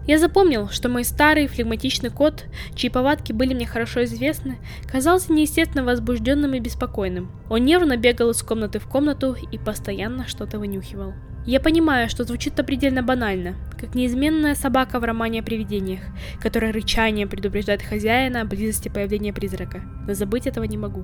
Я 0.08 0.18
запомнил, 0.18 0.68
что 0.70 0.90
мой 0.90 1.04
старый 1.04 1.46
флегматичный 1.46 2.10
кот, 2.10 2.46
чьи 2.74 2.90
повадки 2.90 3.32
были 3.32 3.54
мне 3.54 3.68
хорошо 3.68 4.06
известны, 4.06 4.58
казался 4.92 5.34
неестественно 5.34 5.84
возбужденным 5.84 6.56
и 6.56 6.60
беспокойным. 6.60 7.30
Он 7.48 7.64
нервно 7.64 7.96
бегал 7.96 8.32
из 8.32 8.42
комнаты 8.42 8.80
в 8.80 8.88
комнату 8.88 9.38
и 9.52 9.60
постоянно 9.60 10.28
что-то 10.28 10.58
вынюхивал. 10.58 11.14
Я 11.46 11.60
понимаю, 11.60 12.08
что 12.10 12.24
звучит-то 12.24 12.64
предельно 12.64 13.04
банально, 13.04 13.56
как 13.78 13.96
неизменная 13.96 14.56
собака 14.56 15.00
в 15.00 15.04
романе 15.04 15.42
о 15.42 15.44
привидениях, 15.44 16.00
которая 16.42 16.72
рычанием 16.72 17.28
предупреждает 17.28 17.82
хозяина 17.82 18.42
о 18.42 18.46
близости 18.46 18.88
появления 18.88 19.34
призрака, 19.34 19.82
но 20.08 20.14
забыть 20.14 20.48
этого 20.48 20.64
не 20.64 20.78
могу. 20.78 21.04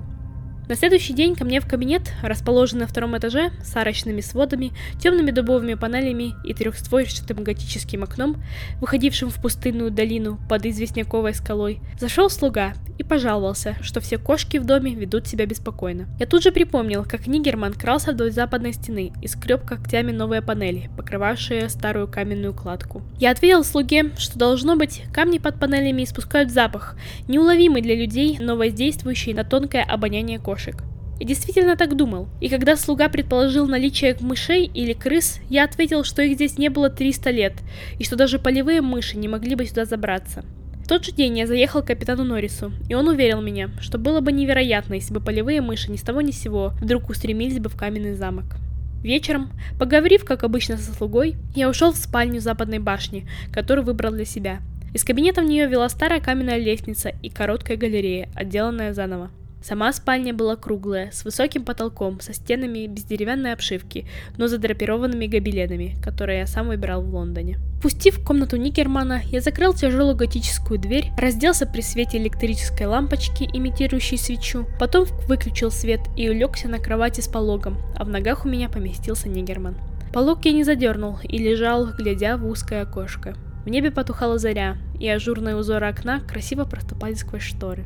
На 0.70 0.76
следующий 0.76 1.14
день 1.14 1.34
ко 1.34 1.44
мне 1.44 1.60
в 1.60 1.66
кабинет, 1.66 2.12
расположенный 2.22 2.82
на 2.82 2.86
втором 2.86 3.18
этаже, 3.18 3.50
с 3.60 3.74
арочными 3.74 4.20
сводами, 4.20 4.70
темными 5.02 5.32
дубовыми 5.32 5.74
панелями 5.74 6.34
и 6.44 6.54
трехстворчатым 6.54 7.42
готическим 7.42 8.04
окном, 8.04 8.36
выходившим 8.80 9.30
в 9.30 9.42
пустынную 9.42 9.90
долину 9.90 10.38
под 10.48 10.64
известняковой 10.66 11.34
скалой, 11.34 11.80
зашел 11.98 12.30
слуга 12.30 12.74
и 12.98 13.02
пожаловался, 13.02 13.74
что 13.80 14.00
все 14.00 14.16
кошки 14.16 14.58
в 14.58 14.64
доме 14.64 14.94
ведут 14.94 15.26
себя 15.26 15.44
беспокойно. 15.44 16.06
Я 16.20 16.26
тут 16.26 16.44
же 16.44 16.52
припомнил, 16.52 17.02
как 17.02 17.26
Нигерман 17.26 17.72
крался 17.72 18.12
вдоль 18.12 18.30
западной 18.30 18.72
стены 18.72 19.12
и 19.20 19.26
скреб 19.26 19.64
когтями 19.64 20.12
новые 20.12 20.40
панели, 20.40 20.88
покрывавшие 20.96 21.68
старую 21.68 22.06
каменную 22.06 22.54
кладку. 22.54 23.02
Я 23.18 23.32
ответил 23.32 23.64
слуге, 23.64 24.12
что 24.16 24.38
должно 24.38 24.76
быть, 24.76 25.02
камни 25.12 25.38
под 25.38 25.58
панелями 25.58 26.04
испускают 26.04 26.52
запах, 26.52 26.94
неуловимый 27.26 27.82
для 27.82 27.96
людей, 27.96 28.38
но 28.38 28.54
воздействующий 28.54 29.34
на 29.34 29.42
тонкое 29.42 29.82
обоняние 29.82 30.38
кошек 30.38 30.59
кошек. 30.60 30.82
Я 31.18 31.26
действительно 31.26 31.76
так 31.76 31.96
думал. 31.96 32.28
И 32.40 32.48
когда 32.48 32.76
слуга 32.76 33.08
предположил 33.08 33.66
наличие 33.66 34.16
мышей 34.20 34.64
или 34.64 34.94
крыс, 34.94 35.38
я 35.50 35.64
ответил, 35.64 36.02
что 36.02 36.22
их 36.22 36.34
здесь 36.34 36.56
не 36.56 36.70
было 36.70 36.88
300 36.88 37.30
лет, 37.30 37.52
и 37.98 38.04
что 38.04 38.16
даже 38.16 38.38
полевые 38.38 38.80
мыши 38.80 39.18
не 39.18 39.28
могли 39.28 39.54
бы 39.54 39.66
сюда 39.66 39.84
забраться. 39.84 40.44
В 40.82 40.88
тот 40.88 41.04
же 41.04 41.12
день 41.12 41.38
я 41.38 41.46
заехал 41.46 41.82
к 41.82 41.86
капитану 41.86 42.24
Норрису, 42.24 42.72
и 42.88 42.94
он 42.94 43.06
уверил 43.06 43.42
меня, 43.42 43.70
что 43.80 43.98
было 43.98 44.20
бы 44.20 44.32
невероятно, 44.32 44.94
если 44.94 45.12
бы 45.14 45.20
полевые 45.20 45.60
мыши 45.60 45.90
ни 45.90 45.96
с 45.96 46.02
того 46.02 46.20
ни 46.20 46.30
с 46.30 46.40
сего 46.40 46.72
вдруг 46.80 47.10
устремились 47.10 47.60
бы 47.60 47.68
в 47.68 47.76
каменный 47.76 48.14
замок. 48.14 48.56
Вечером, 49.02 49.50
поговорив, 49.78 50.24
как 50.24 50.42
обычно, 50.42 50.78
со 50.78 50.92
слугой, 50.92 51.36
я 51.54 51.68
ушел 51.68 51.92
в 51.92 51.96
спальню 51.96 52.40
западной 52.40 52.80
башни, 52.80 53.26
которую 53.52 53.84
выбрал 53.84 54.12
для 54.12 54.24
себя. 54.24 54.60
Из 54.92 55.04
кабинета 55.04 55.42
в 55.42 55.44
нее 55.44 55.68
вела 55.68 55.88
старая 55.88 56.20
каменная 56.20 56.58
лестница 56.58 57.12
и 57.22 57.30
короткая 57.30 57.76
галерея, 57.76 58.28
отделанная 58.34 58.92
заново. 58.92 59.30
Сама 59.62 59.92
спальня 59.92 60.32
была 60.32 60.56
круглая, 60.56 61.10
с 61.12 61.24
высоким 61.24 61.64
потолком, 61.64 62.20
со 62.20 62.32
стенами 62.32 62.86
без 62.86 63.04
деревянной 63.04 63.52
обшивки, 63.52 64.06
но 64.38 64.48
задрапированными 64.48 65.26
гобеленами, 65.26 65.96
которые 66.02 66.40
я 66.40 66.46
сам 66.46 66.68
выбирал 66.68 67.02
в 67.02 67.14
Лондоне. 67.14 67.58
Пустив 67.82 68.18
в 68.18 68.24
комнату 68.24 68.56
Никермана, 68.56 69.22
я 69.26 69.40
закрыл 69.40 69.74
тяжелую 69.74 70.16
готическую 70.16 70.78
дверь, 70.78 71.12
разделся 71.18 71.66
при 71.66 71.82
свете 71.82 72.18
электрической 72.18 72.86
лампочки, 72.86 73.48
имитирующей 73.52 74.18
свечу, 74.18 74.66
потом 74.78 75.04
выключил 75.28 75.70
свет 75.70 76.00
и 76.16 76.28
улегся 76.28 76.68
на 76.68 76.78
кровати 76.78 77.20
с 77.20 77.28
пологом, 77.28 77.78
а 77.96 78.04
в 78.04 78.08
ногах 78.08 78.44
у 78.44 78.48
меня 78.48 78.68
поместился 78.68 79.28
Нигерман. 79.28 79.76
Полог 80.12 80.44
я 80.44 80.52
не 80.52 80.64
задернул 80.64 81.18
и 81.22 81.38
лежал, 81.38 81.86
глядя 81.86 82.36
в 82.36 82.46
узкое 82.46 82.82
окошко. 82.82 83.34
В 83.64 83.68
небе 83.68 83.90
потухала 83.90 84.38
заря, 84.38 84.76
и 84.98 85.08
ажурные 85.08 85.54
узоры 85.54 85.86
окна 85.86 86.20
красиво 86.20 86.64
проступали 86.64 87.14
сквозь 87.14 87.42
шторы. 87.42 87.84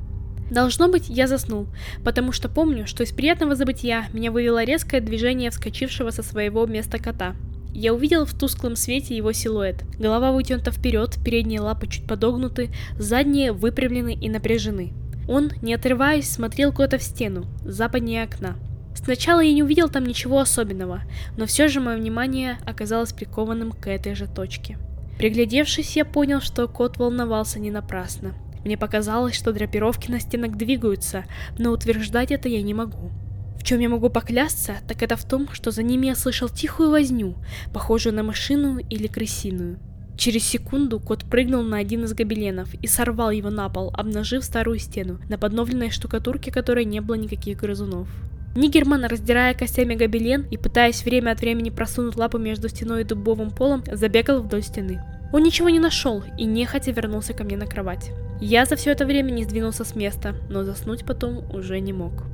Должно 0.50 0.88
быть, 0.88 1.08
я 1.08 1.26
заснул, 1.26 1.66
потому 2.04 2.32
что 2.32 2.48
помню, 2.48 2.86
что 2.86 3.02
из 3.02 3.12
приятного 3.12 3.54
забытия 3.54 4.08
меня 4.12 4.30
вывело 4.30 4.62
резкое 4.62 5.00
движение 5.00 5.50
вскочившего 5.50 6.10
со 6.10 6.22
своего 6.22 6.66
места 6.66 6.98
кота. 6.98 7.34
Я 7.72 7.92
увидел 7.92 8.24
в 8.24 8.34
тусклом 8.34 8.76
свете 8.76 9.16
его 9.16 9.32
силуэт. 9.32 9.82
Голова 9.98 10.30
вытянута 10.30 10.70
вперед, 10.70 11.16
передние 11.24 11.60
лапы 11.60 11.88
чуть 11.88 12.06
подогнуты, 12.06 12.70
задние 12.98 13.52
выпрямлены 13.52 14.14
и 14.14 14.28
напряжены. 14.28 14.92
Он, 15.26 15.50
не 15.60 15.74
отрываясь, 15.74 16.30
смотрел 16.30 16.72
куда-то 16.72 16.98
в 16.98 17.02
стену, 17.02 17.46
западнее 17.64 18.22
окна. 18.22 18.56
Сначала 18.94 19.40
я 19.40 19.52
не 19.52 19.62
увидел 19.62 19.88
там 19.88 20.06
ничего 20.06 20.38
особенного, 20.38 21.02
но 21.36 21.46
все 21.46 21.66
же 21.66 21.80
мое 21.80 21.96
внимание 21.96 22.58
оказалось 22.64 23.12
прикованным 23.12 23.72
к 23.72 23.88
этой 23.88 24.14
же 24.14 24.28
точке. 24.28 24.78
Приглядевшись, 25.18 25.96
я 25.96 26.04
понял, 26.04 26.40
что 26.40 26.68
кот 26.68 26.98
волновался 26.98 27.58
не 27.58 27.70
напрасно. 27.70 28.34
Мне 28.64 28.76
показалось, 28.78 29.35
что 29.35 29.52
драпировки 29.52 30.11
на 30.11 30.21
стенах 30.21 30.56
двигаются, 30.56 31.25
но 31.59 31.71
утверждать 31.71 32.30
это 32.30 32.48
я 32.48 32.62
не 32.62 32.74
могу. 32.74 33.11
В 33.59 33.62
чем 33.62 33.81
я 33.81 33.88
могу 33.88 34.11
поклясться, 34.11 34.77
так 34.88 35.03
это 35.03 35.16
в 35.16 35.24
том, 35.24 35.48
что 35.53 35.70
за 35.70 35.83
ними 35.83 36.07
я 36.07 36.16
слышал 36.16 36.48
тихую 36.48 36.90
возню, 36.90 37.35
похожую 37.72 38.14
на 38.14 38.22
машину 38.22 38.79
или 38.79 39.07
крысиную. 39.07 39.79
Через 40.16 40.44
секунду 40.44 41.00
кот 41.00 41.24
прыгнул 41.24 41.62
на 41.62 41.79
один 41.79 42.05
из 42.05 42.12
гобеленов 42.12 42.72
и 42.74 42.87
сорвал 42.87 43.31
его 43.31 43.50
на 43.50 43.68
пол, 43.68 43.90
обнажив 43.94 44.44
старую 44.44 44.79
стену, 44.79 45.18
на 45.29 45.38
подновленной 45.38 45.90
штукатурке 45.90 46.53
которой 46.53 46.85
не 46.85 47.00
было 47.00 47.16
никаких 47.16 47.59
грызунов. 47.59 48.09
Нигерман, 48.55 49.05
раздирая 49.07 49.55
костями 49.55 49.96
гобелен 49.96 50.46
и 50.50 50.57
пытаясь 50.57 51.05
время 51.05 51.33
от 51.33 51.40
времени 51.40 51.70
просунуть 51.70 52.16
лапу 52.16 52.38
между 52.38 52.68
стеной 52.68 53.00
и 53.00 53.05
дубовым 53.05 53.50
полом, 53.50 53.83
забегал 53.90 54.42
вдоль 54.42 54.62
стены. 54.62 55.03
Он 55.32 55.42
ничего 55.42 55.68
не 55.68 55.78
нашел 55.80 56.22
и 56.38 56.44
нехотя 56.44 56.92
вернулся 56.92 57.32
ко 57.32 57.44
мне 57.44 57.56
на 57.56 57.66
кровать. 57.66 58.12
Я 58.40 58.66
за 58.66 58.76
все 58.76 58.90
это 58.90 59.06
время 59.06 59.30
не 59.30 59.44
сдвинулся 59.44 59.84
с 59.84 59.94
места, 59.94 60.34
но 60.48 60.64
заснуть 60.64 61.04
потом 61.04 61.50
уже 61.54 61.80
не 61.80 61.92
мог. 61.92 62.24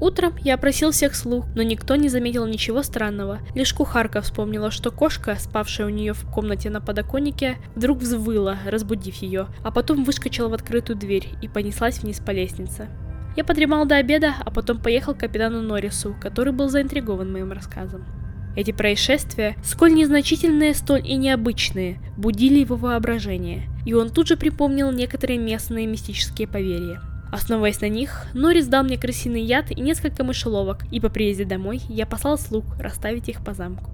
Утром 0.00 0.34
я 0.42 0.54
опросил 0.54 0.90
всех 0.90 1.14
слух, 1.14 1.46
но 1.54 1.62
никто 1.62 1.96
не 1.96 2.08
заметил 2.08 2.46
ничего 2.46 2.82
странного. 2.82 3.38
Лишь 3.54 3.72
кухарка 3.72 4.20
вспомнила, 4.20 4.70
что 4.70 4.90
кошка, 4.90 5.36
спавшая 5.36 5.86
у 5.86 5.90
нее 5.90 6.12
в 6.12 6.28
комнате 6.30 6.68
на 6.68 6.80
подоконнике, 6.80 7.56
вдруг 7.74 7.98
взвыла, 7.98 8.58
разбудив 8.66 9.16
ее, 9.16 9.46
а 9.62 9.70
потом 9.70 10.04
выскочила 10.04 10.48
в 10.48 10.54
открытую 10.54 10.96
дверь 10.96 11.28
и 11.42 11.48
понеслась 11.48 12.00
вниз 12.00 12.20
по 12.20 12.32
лестнице. 12.32 12.88
Я 13.36 13.44
подремал 13.44 13.86
до 13.86 13.96
обеда, 13.96 14.34
а 14.44 14.50
потом 14.50 14.78
поехал 14.78 15.14
к 15.14 15.20
капитану 15.20 15.62
Норрису, 15.62 16.14
который 16.20 16.52
был 16.52 16.68
заинтригован 16.68 17.32
моим 17.32 17.52
рассказом. 17.52 18.04
Эти 18.56 18.70
происшествия, 18.70 19.56
сколь 19.64 19.94
незначительные, 19.94 20.74
столь 20.74 21.06
и 21.06 21.16
необычные, 21.16 21.98
будили 22.16 22.60
его 22.60 22.76
воображение, 22.76 23.68
и 23.84 23.94
он 23.94 24.10
тут 24.10 24.28
же 24.28 24.36
припомнил 24.36 24.92
некоторые 24.92 25.38
местные 25.38 25.86
мистические 25.86 26.46
поверья. 26.46 27.00
Основываясь 27.32 27.80
на 27.80 27.88
них, 27.88 28.26
Норрис 28.32 28.68
дал 28.68 28.84
мне 28.84 28.96
крысиный 28.96 29.42
яд 29.42 29.72
и 29.72 29.80
несколько 29.80 30.22
мышеловок, 30.22 30.84
и 30.92 31.00
по 31.00 31.08
приезде 31.08 31.44
домой 31.44 31.80
я 31.88 32.06
послал 32.06 32.38
слуг 32.38 32.64
расставить 32.78 33.28
их 33.28 33.44
по 33.44 33.54
замку. 33.54 33.90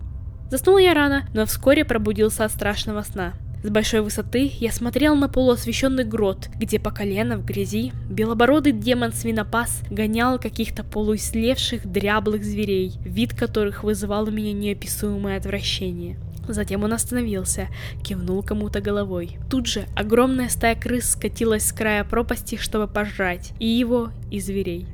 Заснул 0.51 0.77
я 0.77 0.93
рано, 0.93 1.27
но 1.33 1.47
вскоре 1.47 1.87
пробудился 1.87 2.45
от 2.45 2.53
страшного 2.53 3.01
сна. 3.03 3.33
С 3.63 3.69
большой 3.69 4.01
высоты 4.01 4.51
я 4.59 4.73
смотрел 4.73 5.15
на 5.17 5.29
полуосвещенный 5.29 6.05
грот, 6.05 6.49
где 6.57 6.79
по 6.79 6.91
колено 6.91 7.37
в 7.37 7.45
грязи 7.45 7.93
белобородый 8.09 8.73
демон-свинопас 8.73 9.83
гонял 9.91 10.39
каких-то 10.39 10.83
полуислевших 10.83 11.87
дряблых 11.87 12.43
зверей, 12.43 12.95
вид 13.05 13.35
которых 13.35 13.85
вызывал 13.85 14.29
у 14.29 14.31
меня 14.31 14.55
неописуемое 14.55 15.37
отвращение. 15.37 16.17
Затем 16.49 16.85
он 16.85 16.95
остановился, 16.95 17.69
кивнул 18.03 18.43
кому-то 18.43 18.81
головой. 18.81 19.37
Тут 19.51 19.67
же 19.67 19.85
огромная 19.95 20.49
стая 20.49 20.75
крыс 20.75 21.11
скатилась 21.11 21.67
с 21.67 21.73
края 21.73 22.03
пропасти, 22.05 22.57
чтобы 22.57 22.89
пожрать 22.89 23.53
и 23.59 23.67
его, 23.67 24.11
и 24.31 24.41
зверей. 24.41 24.87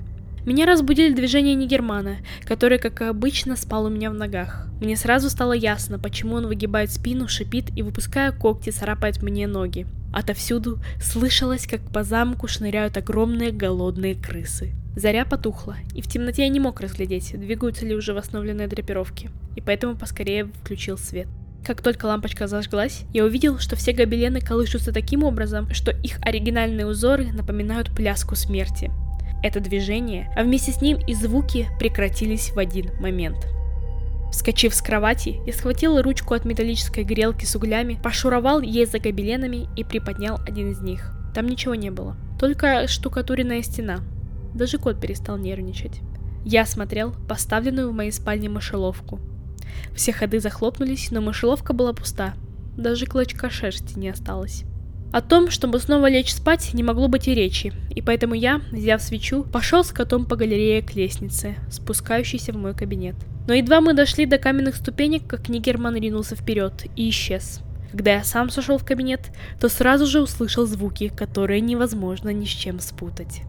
Меня 0.46 0.64
разбудили 0.64 1.12
движения 1.12 1.56
Нигермана, 1.56 2.18
который, 2.44 2.78
как 2.78 3.02
обычно, 3.02 3.56
спал 3.56 3.86
у 3.86 3.88
меня 3.88 4.10
в 4.10 4.14
ногах. 4.14 4.68
Мне 4.80 4.96
сразу 4.96 5.28
стало 5.28 5.52
ясно, 5.52 5.98
почему 5.98 6.36
он 6.36 6.46
выгибает 6.46 6.92
спину, 6.92 7.26
шипит 7.26 7.76
и, 7.76 7.82
выпуская 7.82 8.30
когти, 8.30 8.70
царапает 8.70 9.24
мне 9.24 9.48
ноги. 9.48 9.88
Отовсюду 10.12 10.78
слышалось, 11.02 11.66
как 11.66 11.80
по 11.90 12.04
замку 12.04 12.46
шныряют 12.46 12.96
огромные 12.96 13.50
голодные 13.50 14.14
крысы. 14.14 14.72
Заря 14.94 15.24
потухла, 15.24 15.78
и 15.92 16.00
в 16.00 16.06
темноте 16.06 16.42
я 16.42 16.48
не 16.48 16.60
мог 16.60 16.80
разглядеть, 16.80 17.38
двигаются 17.38 17.84
ли 17.84 17.96
уже 17.96 18.14
восстановленные 18.14 18.68
драпировки, 18.68 19.30
и 19.56 19.60
поэтому 19.60 19.96
поскорее 19.96 20.44
включил 20.44 20.96
свет. 20.96 21.26
Как 21.66 21.82
только 21.82 22.06
лампочка 22.06 22.46
зажглась, 22.46 23.02
я 23.12 23.24
увидел, 23.24 23.58
что 23.58 23.74
все 23.74 23.92
гобелены 23.92 24.40
колышутся 24.40 24.92
таким 24.92 25.24
образом, 25.24 25.68
что 25.74 25.90
их 25.90 26.20
оригинальные 26.22 26.86
узоры 26.86 27.32
напоминают 27.32 27.90
пляску 27.92 28.36
смерти. 28.36 28.92
Это 29.42 29.60
движение, 29.60 30.32
а 30.36 30.42
вместе 30.42 30.72
с 30.72 30.80
ним 30.80 30.98
и 31.06 31.14
звуки 31.14 31.68
прекратились 31.78 32.50
в 32.50 32.58
один 32.58 32.90
момент. 33.00 33.46
Вскочив 34.32 34.74
с 34.74 34.82
кровати, 34.82 35.40
я 35.46 35.52
схватил 35.52 36.02
ручку 36.02 36.34
от 36.34 36.44
металлической 36.44 37.04
грелки 37.04 37.44
с 37.44 37.54
углями, 37.54 37.98
пошуровал 38.02 38.60
ей 38.60 38.86
за 38.86 38.98
гобеленами 38.98 39.68
и 39.76 39.84
приподнял 39.84 40.38
один 40.46 40.72
из 40.72 40.80
них. 40.80 41.12
Там 41.34 41.46
ничего 41.46 41.74
не 41.74 41.90
было, 41.90 42.16
только 42.38 42.88
штукатуренная 42.88 43.62
стена. 43.62 44.00
Даже 44.54 44.78
кот 44.78 45.00
перестал 45.00 45.36
нервничать. 45.36 46.00
Я 46.44 46.66
смотрел 46.66 47.14
поставленную 47.28 47.90
в 47.90 47.94
моей 47.94 48.12
спальне 48.12 48.48
мышеловку. 48.48 49.20
Все 49.94 50.12
ходы 50.12 50.40
захлопнулись, 50.40 51.10
но 51.10 51.20
мышеловка 51.20 51.72
была 51.72 51.92
пуста. 51.92 52.34
даже 52.76 53.06
клочка 53.06 53.50
шерсти 53.50 53.98
не 53.98 54.08
осталось. 54.08 54.64
О 55.12 55.22
том, 55.22 55.50
чтобы 55.50 55.78
снова 55.78 56.08
лечь 56.08 56.32
спать, 56.32 56.74
не 56.74 56.82
могло 56.82 57.08
быть 57.08 57.28
и 57.28 57.34
речи, 57.34 57.72
и 57.90 58.02
поэтому 58.02 58.34
я, 58.34 58.60
взяв 58.70 59.00
свечу, 59.00 59.44
пошел 59.44 59.82
с 59.82 59.92
котом 59.92 60.26
по 60.26 60.36
галерее 60.36 60.82
к 60.82 60.94
лестнице, 60.94 61.54
спускающейся 61.70 62.52
в 62.52 62.56
мой 62.56 62.74
кабинет. 62.74 63.14
Но 63.46 63.54
едва 63.54 63.80
мы 63.80 63.94
дошли 63.94 64.26
до 64.26 64.38
каменных 64.38 64.76
ступенек, 64.76 65.26
как 65.26 65.48
Нигерман 65.48 65.96
ринулся 65.96 66.34
вперед 66.34 66.86
и 66.96 67.08
исчез. 67.10 67.60
Когда 67.92 68.14
я 68.14 68.24
сам 68.24 68.50
сошел 68.50 68.78
в 68.78 68.84
кабинет, 68.84 69.30
то 69.60 69.68
сразу 69.68 70.06
же 70.06 70.20
услышал 70.20 70.66
звуки, 70.66 71.08
которые 71.08 71.60
невозможно 71.60 72.30
ни 72.30 72.44
с 72.44 72.48
чем 72.48 72.80
спутать. 72.80 73.42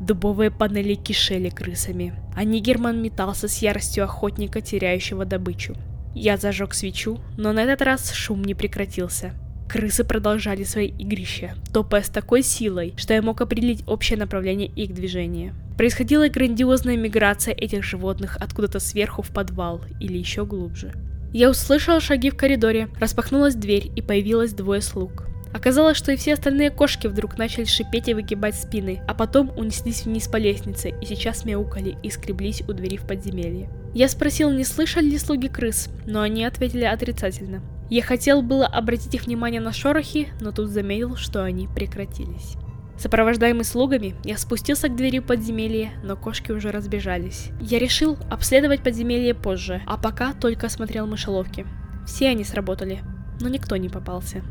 Дубовые 0.00 0.50
панели 0.50 0.94
кишели 0.94 1.48
крысами, 1.48 2.14
а 2.34 2.44
Нигерман 2.44 3.00
метался 3.00 3.48
с 3.48 3.58
яростью 3.58 4.04
охотника, 4.04 4.60
теряющего 4.60 5.24
добычу. 5.24 5.74
Я 6.14 6.36
зажег 6.36 6.74
свечу, 6.74 7.18
но 7.38 7.52
на 7.52 7.60
этот 7.60 7.82
раз 7.82 8.12
шум 8.12 8.44
не 8.44 8.54
прекратился. 8.54 9.32
Крысы 9.74 10.04
продолжали 10.04 10.62
свои 10.62 10.86
игрища, 10.86 11.56
топая 11.72 12.02
с 12.04 12.08
такой 12.08 12.44
силой, 12.44 12.94
что 12.96 13.12
я 13.12 13.20
мог 13.22 13.40
определить 13.40 13.82
общее 13.88 14.16
направление 14.16 14.68
их 14.68 14.94
движения. 14.94 15.52
Происходила 15.76 16.28
грандиозная 16.28 16.96
миграция 16.96 17.52
этих 17.52 17.82
животных 17.82 18.36
откуда-то 18.40 18.78
сверху 18.78 19.22
в 19.22 19.30
подвал 19.30 19.80
или 19.98 20.16
еще 20.16 20.46
глубже. 20.46 20.92
Я 21.32 21.50
услышал 21.50 21.98
шаги 21.98 22.30
в 22.30 22.36
коридоре, 22.36 22.88
распахнулась 23.00 23.56
дверь 23.56 23.90
и 23.96 24.00
появилось 24.00 24.52
двое 24.52 24.80
слуг. 24.80 25.24
Оказалось, 25.52 25.96
что 25.96 26.12
и 26.12 26.16
все 26.16 26.34
остальные 26.34 26.70
кошки 26.70 27.08
вдруг 27.08 27.36
начали 27.36 27.64
шипеть 27.64 28.08
и 28.08 28.14
выгибать 28.14 28.54
спины, 28.54 29.02
а 29.08 29.14
потом 29.14 29.50
унеслись 29.56 30.04
вниз 30.04 30.28
по 30.28 30.36
лестнице 30.36 30.94
и 31.02 31.04
сейчас 31.04 31.44
мяукали 31.44 31.96
и 32.00 32.10
скреблись 32.10 32.62
у 32.68 32.72
двери 32.74 32.96
в 32.96 33.08
подземелье. 33.08 33.68
Я 33.92 34.08
спросил, 34.08 34.52
не 34.52 34.62
слышали 34.62 35.06
ли 35.06 35.18
слуги 35.18 35.48
крыс, 35.48 35.88
но 36.06 36.20
они 36.20 36.44
ответили 36.44 36.84
отрицательно. 36.84 37.60
Я 37.90 38.02
хотел 38.02 38.42
было 38.42 38.66
обратить 38.66 39.14
их 39.14 39.26
внимание 39.26 39.60
на 39.60 39.72
шорохи, 39.72 40.28
но 40.40 40.52
тут 40.52 40.70
заметил, 40.70 41.16
что 41.16 41.44
они 41.44 41.68
прекратились. 41.68 42.56
Сопровождаемый 42.96 43.64
слугами, 43.64 44.14
я 44.24 44.38
спустился 44.38 44.88
к 44.88 44.96
двери 44.96 45.18
подземелья, 45.18 45.92
но 46.02 46.16
кошки 46.16 46.52
уже 46.52 46.70
разбежались. 46.70 47.50
Я 47.60 47.78
решил 47.78 48.16
обследовать 48.30 48.82
подземелье 48.82 49.34
позже, 49.34 49.82
а 49.86 49.96
пока 49.96 50.32
только 50.32 50.68
осмотрел 50.68 51.06
мышеловки. 51.06 51.66
Все 52.06 52.28
они 52.28 52.44
сработали, 52.44 53.00
но 53.40 53.48
никто 53.48 53.76
не 53.76 53.88
попался. 53.88 54.42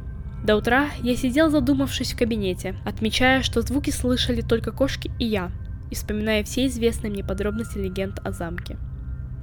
До 0.43 0.57
утра 0.57 0.89
я 1.01 1.15
сидел 1.15 1.49
задумавшись 1.49 2.13
в 2.13 2.17
кабинете, 2.17 2.75
отмечая, 2.85 3.43
что 3.43 3.61
звуки 3.61 3.91
слышали 3.91 4.41
только 4.41 4.71
кошки 4.71 5.09
и 5.17 5.25
я, 5.25 5.51
и 5.89 5.95
вспоминая 5.95 6.43
все 6.43 6.67
известные 6.67 7.11
мне 7.11 7.23
подробности 7.23 7.77
легенд 7.77 8.19
о 8.23 8.31
замке. 8.31 8.77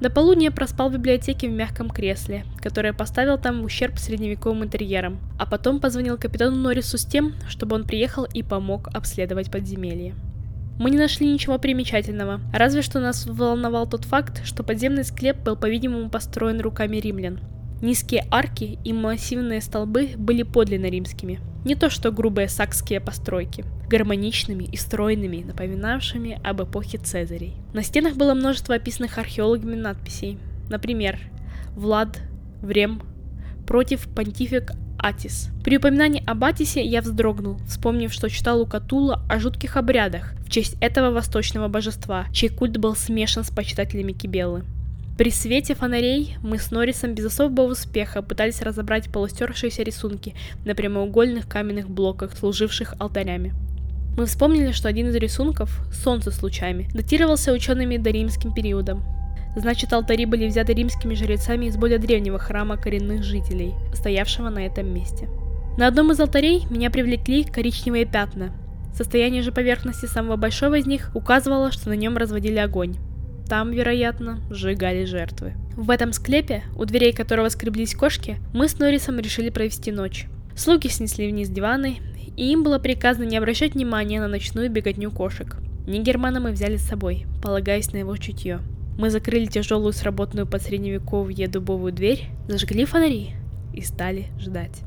До 0.01 0.09
полудня 0.09 0.49
проспал 0.49 0.89
в 0.89 0.93
библиотеке 0.93 1.47
в 1.47 1.51
мягком 1.51 1.87
кресле, 1.87 2.43
которое 2.57 2.91
поставил 2.91 3.37
там 3.37 3.61
в 3.61 3.65
ущерб 3.65 3.99
средневековым 3.99 4.63
интерьерам, 4.63 5.19
а 5.37 5.45
потом 5.45 5.79
позвонил 5.79 6.17
капитану 6.17 6.55
Норрису 6.55 6.97
с 6.97 7.05
тем, 7.05 7.35
чтобы 7.47 7.75
он 7.75 7.85
приехал 7.85 8.23
и 8.23 8.41
помог 8.41 8.87
обследовать 8.95 9.51
подземелье. 9.51 10.15
Мы 10.79 10.89
не 10.89 10.97
нашли 10.97 11.31
ничего 11.31 11.59
примечательного, 11.59 12.41
разве 12.51 12.81
что 12.81 12.99
нас 12.99 13.27
волновал 13.27 13.87
тот 13.87 14.05
факт, 14.05 14.43
что 14.43 14.63
подземный 14.63 15.03
склеп 15.03 15.37
был, 15.37 15.55
по-видимому, 15.55 16.09
построен 16.09 16.61
руками 16.61 16.97
римлян, 16.97 17.39
Низкие 17.81 18.27
арки 18.29 18.77
и 18.83 18.93
массивные 18.93 19.59
столбы 19.59 20.11
были 20.15 20.43
подлинно 20.43 20.85
римскими. 20.85 21.39
Не 21.65 21.73
то 21.73 21.89
что 21.89 22.11
грубые 22.11 22.47
сакские 22.47 22.99
постройки, 22.99 23.65
гармоничными 23.89 24.63
и 24.63 24.77
стройными, 24.77 25.43
напоминавшими 25.43 26.39
об 26.43 26.61
эпохе 26.61 26.99
Цезарей. 26.99 27.55
На 27.73 27.81
стенах 27.81 28.15
было 28.15 28.35
множество 28.35 28.75
описанных 28.75 29.17
археологами 29.17 29.75
надписей. 29.75 30.37
Например, 30.69 31.19
«Влад», 31.75 32.21
«Врем», 32.61 33.01
«Против 33.65 34.07
понтифик 34.13 34.73
Атис». 34.99 35.49
При 35.63 35.77
упоминании 35.77 36.23
об 36.25 36.43
Атисе 36.43 36.85
я 36.85 37.01
вздрогнул, 37.01 37.57
вспомнив, 37.67 38.13
что 38.13 38.29
читал 38.29 38.61
у 38.61 38.65
Катула 38.67 39.23
о 39.27 39.39
жутких 39.39 39.75
обрядах 39.75 40.33
в 40.45 40.51
честь 40.51 40.75
этого 40.81 41.11
восточного 41.11 41.67
божества, 41.67 42.27
чей 42.31 42.49
культ 42.49 42.77
был 42.77 42.95
смешан 42.95 43.43
с 43.43 43.49
почитателями 43.49 44.11
Кибелы. 44.11 44.63
При 45.21 45.29
свете 45.29 45.75
фонарей 45.75 46.35
мы 46.41 46.57
с 46.57 46.71
Норрисом 46.71 47.13
без 47.13 47.25
особого 47.25 47.73
успеха 47.73 48.23
пытались 48.23 48.63
разобрать 48.63 49.11
полустершиеся 49.11 49.83
рисунки 49.83 50.33
на 50.65 50.73
прямоугольных 50.73 51.47
каменных 51.47 51.87
блоках, 51.87 52.35
служивших 52.35 52.95
алтарями. 52.97 53.53
Мы 54.17 54.25
вспомнили, 54.25 54.71
что 54.71 54.89
один 54.89 55.09
из 55.09 55.15
рисунков, 55.15 55.79
солнце 55.93 56.31
с 56.31 56.41
лучами, 56.41 56.89
датировался 56.95 57.53
учеными 57.53 57.97
доримским 57.97 58.51
периодом. 58.51 59.03
Значит, 59.55 59.93
алтари 59.93 60.25
были 60.25 60.47
взяты 60.47 60.73
римскими 60.73 61.13
жрецами 61.13 61.67
из 61.67 61.77
более 61.77 61.99
древнего 61.99 62.39
храма 62.39 62.77
коренных 62.77 63.23
жителей, 63.23 63.75
стоявшего 63.93 64.49
на 64.49 64.65
этом 64.65 64.91
месте. 64.91 65.29
На 65.77 65.85
одном 65.85 66.11
из 66.11 66.19
алтарей 66.19 66.65
меня 66.71 66.89
привлекли 66.89 67.43
коричневые 67.43 68.05
пятна. 68.05 68.55
Состояние 68.97 69.43
же 69.43 69.51
поверхности 69.51 70.07
самого 70.07 70.37
большого 70.37 70.79
из 70.79 70.87
них 70.87 71.11
указывало, 71.13 71.71
что 71.71 71.89
на 71.89 71.93
нем 71.93 72.17
разводили 72.17 72.57
огонь. 72.57 72.97
Там, 73.51 73.71
вероятно, 73.71 74.39
сжигали 74.49 75.03
жертвы. 75.03 75.55
В 75.75 75.89
этом 75.89 76.13
склепе, 76.13 76.63
у 76.77 76.85
дверей 76.85 77.11
которого 77.11 77.49
скреблись 77.49 77.93
кошки, 77.93 78.37
мы 78.53 78.69
с 78.69 78.79
Норрисом 78.79 79.19
решили 79.19 79.49
провести 79.49 79.91
ночь. 79.91 80.27
Слуги 80.55 80.87
снесли 80.87 81.29
вниз 81.29 81.49
диваны, 81.49 81.97
и 82.37 82.49
им 82.49 82.63
было 82.63 82.79
приказано 82.79 83.25
не 83.25 83.35
обращать 83.35 83.73
внимания 83.73 84.21
на 84.21 84.29
ночную 84.29 84.71
беготню 84.71 85.11
кошек. 85.11 85.57
Нигермана 85.85 86.39
мы 86.39 86.53
взяли 86.53 86.77
с 86.77 86.87
собой, 86.87 87.25
полагаясь 87.43 87.91
на 87.91 87.97
его 87.97 88.15
чутье. 88.15 88.61
Мы 88.97 89.09
закрыли 89.09 89.47
тяжелую 89.47 89.91
сработанную 89.91 90.47
под 90.47 90.61
средневековье 90.61 91.49
дубовую 91.49 91.91
дверь, 91.91 92.29
зажгли 92.47 92.85
фонари 92.85 93.31
и 93.73 93.81
стали 93.81 94.27
ждать. 94.39 94.79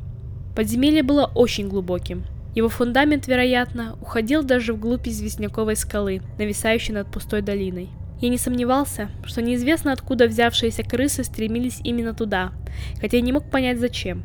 Подземелье 0.56 1.02
было 1.02 1.30
очень 1.34 1.68
глубоким. 1.68 2.24
Его 2.54 2.70
фундамент, 2.70 3.26
вероятно, 3.26 3.98
уходил 4.00 4.42
даже 4.42 4.72
вглубь 4.72 5.06
известняковой 5.06 5.76
скалы, 5.76 6.22
нависающей 6.38 6.94
над 6.94 7.08
пустой 7.08 7.42
долиной. 7.42 7.90
Я 8.20 8.28
не 8.28 8.38
сомневался, 8.38 9.10
что 9.24 9.42
неизвестно 9.42 9.92
откуда 9.92 10.26
взявшиеся 10.26 10.82
крысы 10.82 11.24
стремились 11.24 11.80
именно 11.84 12.14
туда, 12.14 12.52
хотя 13.00 13.16
я 13.18 13.22
не 13.22 13.32
мог 13.32 13.50
понять 13.50 13.80
зачем. 13.80 14.22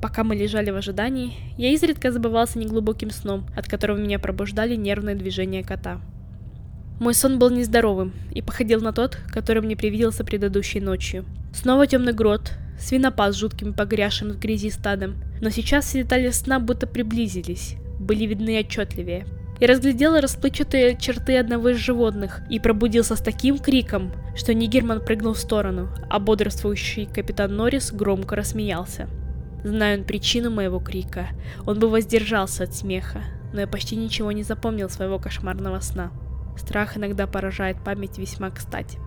Пока 0.00 0.24
мы 0.24 0.34
лежали 0.34 0.70
в 0.70 0.76
ожидании, 0.76 1.34
я 1.56 1.70
изредка 1.70 2.10
забывался 2.10 2.58
неглубоким 2.58 3.10
сном, 3.10 3.46
от 3.56 3.68
которого 3.68 3.98
меня 3.98 4.18
пробуждали 4.18 4.74
нервные 4.74 5.14
движения 5.14 5.62
кота. 5.62 6.00
Мой 6.98 7.14
сон 7.14 7.38
был 7.38 7.50
нездоровым 7.50 8.12
и 8.32 8.42
походил 8.42 8.80
на 8.80 8.92
тот, 8.92 9.18
который 9.30 9.62
мне 9.62 9.76
привиделся 9.76 10.24
предыдущей 10.24 10.80
ночью. 10.80 11.24
Снова 11.54 11.86
темный 11.86 12.12
грот, 12.12 12.52
свинопас 12.78 13.34
с 13.34 13.38
жутким 13.38 13.74
погрязшим 13.74 14.30
в 14.30 14.38
грязи 14.38 14.70
стадом, 14.70 15.16
но 15.40 15.50
сейчас 15.50 15.86
все 15.86 16.02
детали 16.02 16.30
сна 16.30 16.58
будто 16.58 16.86
приблизились, 16.86 17.76
были 17.98 18.24
видны 18.24 18.58
отчетливее, 18.58 19.26
и 19.62 19.66
разглядел 19.66 20.18
расплывчатые 20.18 20.96
черты 20.96 21.38
одного 21.38 21.68
из 21.68 21.76
животных 21.76 22.40
и 22.50 22.58
пробудился 22.58 23.14
с 23.14 23.20
таким 23.20 23.60
криком, 23.60 24.10
что 24.34 24.54
Нигерман 24.54 25.00
прыгнул 25.00 25.34
в 25.34 25.38
сторону, 25.38 25.88
а 26.10 26.18
бодрствующий 26.18 27.06
капитан 27.06 27.54
Норрис 27.54 27.92
громко 27.92 28.34
рассмеялся. 28.34 29.08
Зная 29.62 29.98
он 29.98 30.04
причину 30.04 30.50
моего 30.50 30.80
крика, 30.80 31.28
он 31.64 31.78
бы 31.78 31.88
воздержался 31.88 32.64
от 32.64 32.74
смеха, 32.74 33.22
но 33.52 33.60
я 33.60 33.68
почти 33.68 33.94
ничего 33.94 34.32
не 34.32 34.42
запомнил 34.42 34.90
своего 34.90 35.20
кошмарного 35.20 35.78
сна. 35.78 36.10
Страх 36.56 36.96
иногда 36.96 37.28
поражает 37.28 37.76
память 37.84 38.18
весьма 38.18 38.50
кстати. 38.50 38.98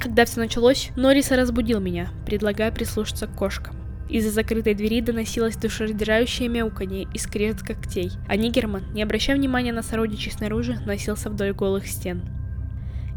Когда 0.00 0.24
все 0.24 0.40
началось, 0.40 0.90
Норрис 0.96 1.30
разбудил 1.30 1.78
меня, 1.78 2.08
предлагая 2.26 2.72
прислушаться 2.72 3.28
к 3.28 3.36
кошкам. 3.36 3.76
Из-за 4.08 4.30
закрытой 4.30 4.74
двери 4.74 5.00
доносилось 5.00 5.56
душераздирающее 5.56 6.48
мяуканье 6.48 7.06
и 7.12 7.18
скрежет 7.18 7.62
когтей, 7.62 8.10
а 8.28 8.36
Нигерман, 8.36 8.84
не 8.92 9.02
обращая 9.02 9.36
внимания 9.36 9.72
на 9.72 9.82
сородичей 9.82 10.30
снаружи, 10.30 10.78
носился 10.84 11.30
вдоль 11.30 11.52
голых 11.52 11.86
стен. 11.86 12.22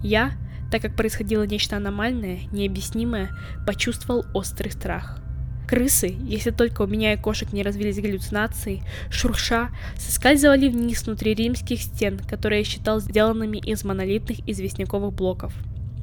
Я, 0.02 0.32
так 0.72 0.82
как 0.82 0.96
происходило 0.96 1.44
нечто 1.44 1.78
аномальное, 1.78 2.40
необъяснимое, 2.52 3.30
почувствовал 3.66 4.26
острый 4.34 4.72
страх. 4.72 5.22
Крысы, 5.68 6.16
если 6.22 6.52
только 6.52 6.84
у 6.84 6.88
меня 6.88 7.14
и 7.14 7.18
кошек 7.18 7.52
не 7.52 7.62
развились 7.62 8.00
галлюцинации, 8.00 8.82
шурша, 9.10 9.70
соскальзывали 9.98 10.70
вниз 10.70 11.06
внутри 11.06 11.34
римских 11.34 11.82
стен, 11.82 12.20
которые 12.20 12.60
я 12.60 12.66
считал 12.66 13.02
сделанными 13.02 13.58
из 13.58 13.84
монолитных 13.84 14.48
известняковых 14.48 15.14
блоков. 15.14 15.54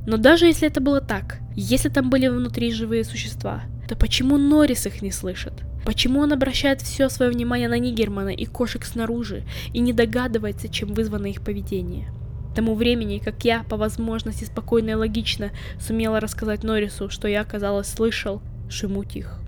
Но 0.06 0.18
даже 0.18 0.44
если 0.44 0.68
это 0.68 0.82
было 0.82 1.00
так, 1.00 1.38
если 1.56 1.88
там 1.88 2.10
были 2.10 2.28
внутри 2.28 2.72
живые 2.72 3.04
существа, 3.04 3.62
то 3.88 3.96
почему 3.96 4.38
Норрис 4.38 4.86
их 4.86 5.02
не 5.02 5.10
слышит? 5.10 5.52
Почему 5.84 6.20
он 6.20 6.32
обращает 6.32 6.80
все 6.80 7.08
свое 7.08 7.30
внимание 7.30 7.68
на 7.68 7.78
Нигермана 7.78 8.30
и 8.30 8.46
кошек 8.46 8.84
снаружи 8.84 9.44
и 9.72 9.80
не 9.80 9.92
догадывается, 9.92 10.68
чем 10.68 10.94
вызвано 10.94 11.26
их 11.26 11.42
поведение? 11.42 12.08
К 12.52 12.56
тому 12.56 12.74
времени, 12.74 13.18
как 13.18 13.44
я, 13.44 13.64
по 13.64 13.76
возможности 13.76 14.44
спокойно 14.44 14.90
и 14.90 14.94
логично, 14.94 15.50
сумела 15.78 16.20
рассказать 16.20 16.62
Норрису, 16.62 17.10
что 17.10 17.28
я, 17.28 17.44
казалось, 17.44 17.88
слышал, 17.88 18.40
Шим 18.70 18.96
утих. 18.96 19.40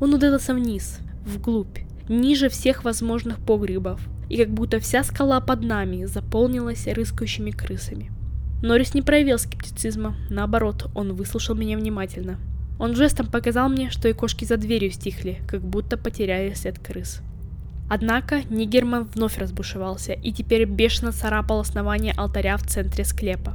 Он 0.00 0.12
удалился 0.14 0.54
вниз, 0.54 0.98
вглубь, 1.24 1.78
ниже 2.08 2.48
всех 2.48 2.82
возможных 2.82 3.38
погребов, 3.38 4.00
и 4.28 4.36
как 4.36 4.50
будто 4.50 4.80
вся 4.80 5.04
скала 5.04 5.40
под 5.40 5.62
нами 5.62 6.04
заполнилась 6.06 6.86
рыскающими 6.86 7.50
крысами. 7.52 8.10
Норрис 8.62 8.94
не 8.94 9.02
проявил 9.02 9.38
скептицизма, 9.38 10.16
наоборот, 10.30 10.90
он 10.94 11.12
выслушал 11.12 11.54
меня 11.54 11.76
внимательно. 11.76 12.38
Он 12.78 12.94
жестом 12.94 13.26
показал 13.26 13.68
мне, 13.68 13.90
что 13.90 14.08
и 14.08 14.12
кошки 14.12 14.44
за 14.44 14.56
дверью 14.56 14.90
стихли, 14.90 15.40
как 15.48 15.62
будто 15.62 15.96
потеряли 15.96 16.52
след 16.54 16.78
крыс. 16.78 17.20
Однако 17.88 18.42
Нигерман 18.50 19.04
вновь 19.04 19.38
разбушевался 19.38 20.12
и 20.12 20.32
теперь 20.32 20.64
бешено 20.64 21.12
царапал 21.12 21.60
основание 21.60 22.12
алтаря 22.16 22.56
в 22.56 22.66
центре 22.66 23.04
склепа. 23.04 23.54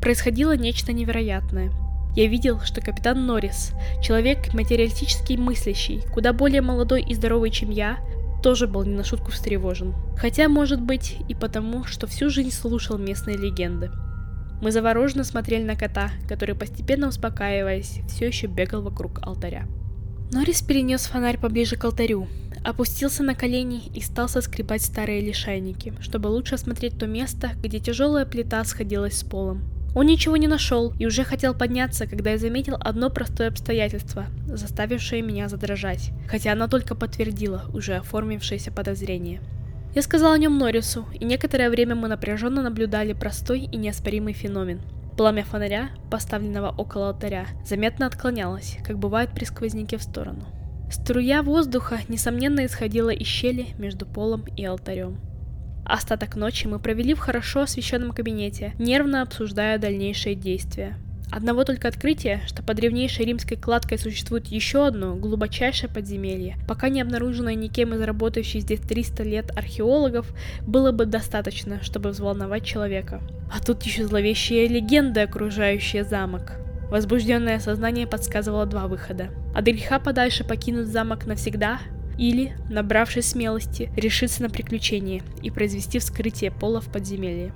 Происходило 0.00 0.56
нечто 0.56 0.92
невероятное. 0.92 1.72
Я 2.14 2.26
видел, 2.26 2.60
что 2.60 2.80
капитан 2.80 3.26
Норрис, 3.26 3.72
человек 4.02 4.52
материалистически 4.52 5.34
мыслящий, 5.34 6.02
куда 6.12 6.32
более 6.32 6.60
молодой 6.60 7.02
и 7.02 7.14
здоровый, 7.14 7.50
чем 7.50 7.70
я, 7.70 7.98
тоже 8.42 8.66
был 8.66 8.84
не 8.84 8.94
на 8.94 9.04
шутку 9.04 9.30
встревожен. 9.30 9.94
Хотя, 10.16 10.48
может 10.48 10.80
быть, 10.80 11.16
и 11.28 11.34
потому, 11.34 11.84
что 11.84 12.06
всю 12.06 12.28
жизнь 12.28 12.50
слушал 12.50 12.98
местные 12.98 13.36
легенды. 13.36 13.90
Мы 14.62 14.70
завороженно 14.70 15.24
смотрели 15.24 15.64
на 15.64 15.74
кота, 15.74 16.12
который, 16.28 16.54
постепенно 16.54 17.08
успокаиваясь, 17.08 17.98
все 18.08 18.28
еще 18.28 18.46
бегал 18.46 18.80
вокруг 18.80 19.18
алтаря. 19.20 19.66
Норрис 20.30 20.62
перенес 20.62 21.06
фонарь 21.06 21.36
поближе 21.36 21.74
к 21.74 21.84
алтарю, 21.84 22.28
опустился 22.62 23.24
на 23.24 23.34
колени 23.34 23.88
и 23.92 24.00
стал 24.00 24.28
соскребать 24.28 24.82
старые 24.82 25.20
лишайники, 25.20 25.94
чтобы 26.00 26.28
лучше 26.28 26.54
осмотреть 26.54 26.96
то 26.96 27.08
место, 27.08 27.50
где 27.60 27.80
тяжелая 27.80 28.24
плита 28.24 28.62
сходилась 28.64 29.18
с 29.18 29.24
полом. 29.24 29.64
Он 29.96 30.06
ничего 30.06 30.36
не 30.36 30.46
нашел 30.46 30.94
и 30.96 31.06
уже 31.06 31.24
хотел 31.24 31.54
подняться, 31.54 32.06
когда 32.06 32.30
я 32.30 32.38
заметил 32.38 32.76
одно 32.78 33.10
простое 33.10 33.48
обстоятельство, 33.48 34.26
заставившее 34.46 35.22
меня 35.22 35.48
задрожать, 35.48 36.12
хотя 36.28 36.52
оно 36.52 36.68
только 36.68 36.94
подтвердило 36.94 37.64
уже 37.74 37.96
оформившееся 37.96 38.70
подозрение. 38.70 39.40
Я 39.94 40.00
сказал 40.00 40.32
о 40.32 40.38
нем 40.38 40.56
Норрису, 40.56 41.06
и 41.12 41.24
некоторое 41.24 41.68
время 41.68 41.94
мы 41.94 42.08
напряженно 42.08 42.62
наблюдали 42.62 43.12
простой 43.12 43.60
и 43.60 43.76
неоспоримый 43.76 44.32
феномен. 44.32 44.80
Пламя 45.18 45.44
фонаря, 45.44 45.90
поставленного 46.10 46.70
около 46.70 47.08
алтаря, 47.08 47.46
заметно 47.66 48.06
отклонялось, 48.06 48.78
как 48.86 48.98
бывает 48.98 49.30
при 49.34 49.44
сквозняке 49.44 49.98
в 49.98 50.02
сторону. 50.02 50.46
Струя 50.90 51.42
воздуха, 51.42 52.00
несомненно, 52.08 52.64
исходила 52.64 53.10
из 53.10 53.26
щели 53.26 53.68
между 53.76 54.06
полом 54.06 54.44
и 54.56 54.64
алтарем. 54.64 55.18
Остаток 55.84 56.36
ночи 56.36 56.66
мы 56.66 56.78
провели 56.78 57.12
в 57.12 57.18
хорошо 57.18 57.62
освещенном 57.62 58.12
кабинете, 58.12 58.72
нервно 58.78 59.20
обсуждая 59.20 59.78
дальнейшие 59.78 60.34
действия. 60.34 60.96
Одного 61.32 61.64
только 61.64 61.88
открытия, 61.88 62.42
что 62.46 62.62
под 62.62 62.76
древнейшей 62.76 63.24
римской 63.24 63.56
кладкой 63.56 63.98
существует 63.98 64.48
еще 64.48 64.86
одно 64.86 65.14
глубочайшее 65.14 65.88
подземелье, 65.88 66.58
пока 66.68 66.90
не 66.90 67.00
обнаруженное 67.00 67.54
никем 67.54 67.94
из 67.94 68.02
работающих 68.02 68.60
здесь 68.60 68.80
300 68.80 69.22
лет 69.22 69.50
археологов, 69.56 70.26
было 70.66 70.92
бы 70.92 71.06
достаточно, 71.06 71.82
чтобы 71.82 72.10
взволновать 72.10 72.66
человека. 72.66 73.22
А 73.50 73.64
тут 73.64 73.82
еще 73.84 74.06
зловещие 74.06 74.68
легенды, 74.68 75.20
окружающие 75.20 76.04
замок. 76.04 76.58
Возбужденное 76.90 77.60
сознание 77.60 78.06
подсказывало 78.06 78.66
два 78.66 78.86
выхода. 78.86 79.30
От 79.54 79.64
подальше 80.04 80.44
покинуть 80.44 80.88
замок 80.88 81.24
навсегда, 81.24 81.78
или, 82.18 82.52
набравшись 82.68 83.30
смелости, 83.30 83.90
решиться 83.96 84.42
на 84.42 84.50
приключение 84.50 85.22
и 85.42 85.50
произвести 85.50 85.98
вскрытие 85.98 86.50
пола 86.50 86.82
в 86.82 86.92
подземелье. 86.92 87.54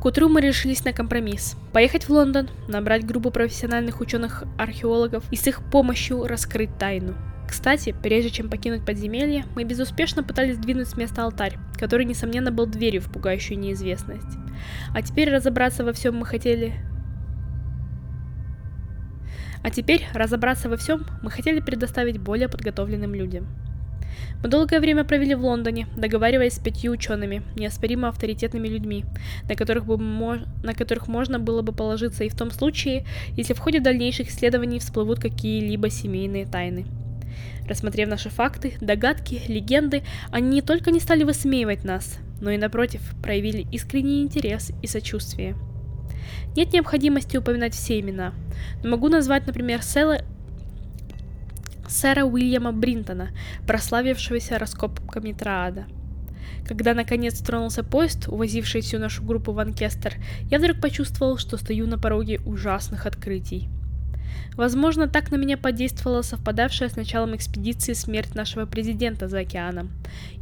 К 0.00 0.04
утру 0.04 0.28
мы 0.28 0.40
решились 0.40 0.84
на 0.84 0.92
компромисс. 0.92 1.56
Поехать 1.72 2.04
в 2.04 2.10
Лондон, 2.10 2.48
набрать 2.68 3.06
группу 3.06 3.30
профессиональных 3.30 4.00
ученых-археологов 4.00 5.24
и 5.30 5.36
с 5.36 5.46
их 5.46 5.62
помощью 5.70 6.26
раскрыть 6.26 6.76
тайну. 6.78 7.14
Кстати, 7.48 7.94
прежде 8.02 8.30
чем 8.30 8.50
покинуть 8.50 8.84
подземелье, 8.84 9.46
мы 9.54 9.64
безуспешно 9.64 10.22
пытались 10.22 10.58
двинуть 10.58 10.88
с 10.88 10.96
места 10.96 11.24
алтарь, 11.24 11.56
который, 11.78 12.04
несомненно, 12.04 12.50
был 12.50 12.66
дверью 12.66 13.00
в 13.00 13.10
пугающую 13.10 13.58
неизвестность. 13.58 14.38
А 14.92 15.00
теперь 15.02 15.30
разобраться 15.30 15.84
во 15.84 15.92
всем 15.92 16.16
мы 16.16 16.26
хотели... 16.26 16.74
А 19.62 19.70
теперь 19.70 20.06
разобраться 20.12 20.68
во 20.68 20.76
всем 20.76 21.06
мы 21.22 21.30
хотели 21.30 21.60
предоставить 21.60 22.18
более 22.18 22.48
подготовленным 22.48 23.14
людям. 23.14 23.48
Мы 24.42 24.48
долгое 24.48 24.80
время 24.80 25.04
провели 25.04 25.34
в 25.34 25.44
Лондоне, 25.44 25.86
договариваясь 25.96 26.54
с 26.54 26.58
пятью 26.58 26.92
учеными, 26.92 27.42
неоспоримо 27.56 28.08
авторитетными 28.08 28.68
людьми, 28.68 29.04
на 29.48 29.54
которых, 29.54 29.86
бы 29.86 29.96
на 29.98 30.74
которых 30.74 31.08
можно 31.08 31.38
было 31.38 31.62
бы 31.62 31.72
положиться 31.72 32.24
и 32.24 32.28
в 32.28 32.36
том 32.36 32.50
случае, 32.50 33.04
если 33.36 33.54
в 33.54 33.58
ходе 33.58 33.80
дальнейших 33.80 34.28
исследований 34.28 34.78
всплывут 34.78 35.20
какие-либо 35.20 35.90
семейные 35.90 36.46
тайны. 36.46 36.86
Рассмотрев 37.68 38.08
наши 38.08 38.30
факты, 38.30 38.74
догадки, 38.80 39.42
легенды, 39.48 40.02
они 40.30 40.48
не 40.48 40.62
только 40.62 40.90
не 40.90 41.00
стали 41.00 41.24
высмеивать 41.24 41.84
нас, 41.84 42.18
но 42.40 42.50
и, 42.50 42.58
напротив, 42.58 43.00
проявили 43.22 43.66
искренний 43.72 44.22
интерес 44.22 44.70
и 44.82 44.86
сочувствие. 44.86 45.56
Нет 46.56 46.72
необходимости 46.72 47.36
упоминать 47.36 47.74
все 47.74 48.00
имена, 48.00 48.32
но 48.82 48.90
могу 48.90 49.08
назвать, 49.08 49.46
например, 49.46 49.82
Сэла 49.82 50.20
сэра 51.88 52.24
Уильяма 52.24 52.72
Бринтона, 52.72 53.30
прославившегося 53.66 54.58
раскопками 54.58 55.32
Траада. 55.32 55.86
Когда 56.66 56.94
наконец 56.94 57.38
тронулся 57.40 57.84
поезд, 57.84 58.28
увозивший 58.28 58.80
всю 58.80 58.98
нашу 58.98 59.22
группу 59.22 59.52
в 59.52 59.58
Анкестер, 59.58 60.14
я 60.50 60.58
вдруг 60.58 60.80
почувствовал, 60.80 61.38
что 61.38 61.56
стою 61.56 61.86
на 61.86 61.98
пороге 61.98 62.40
ужасных 62.44 63.06
открытий. 63.06 63.68
Возможно, 64.56 65.08
так 65.08 65.30
на 65.30 65.36
меня 65.36 65.56
подействовала 65.56 66.22
совпадавшая 66.22 66.88
с 66.88 66.96
началом 66.96 67.36
экспедиции 67.36 67.92
смерть 67.92 68.34
нашего 68.34 68.66
президента 68.66 69.28
за 69.28 69.40
океаном 69.40 69.90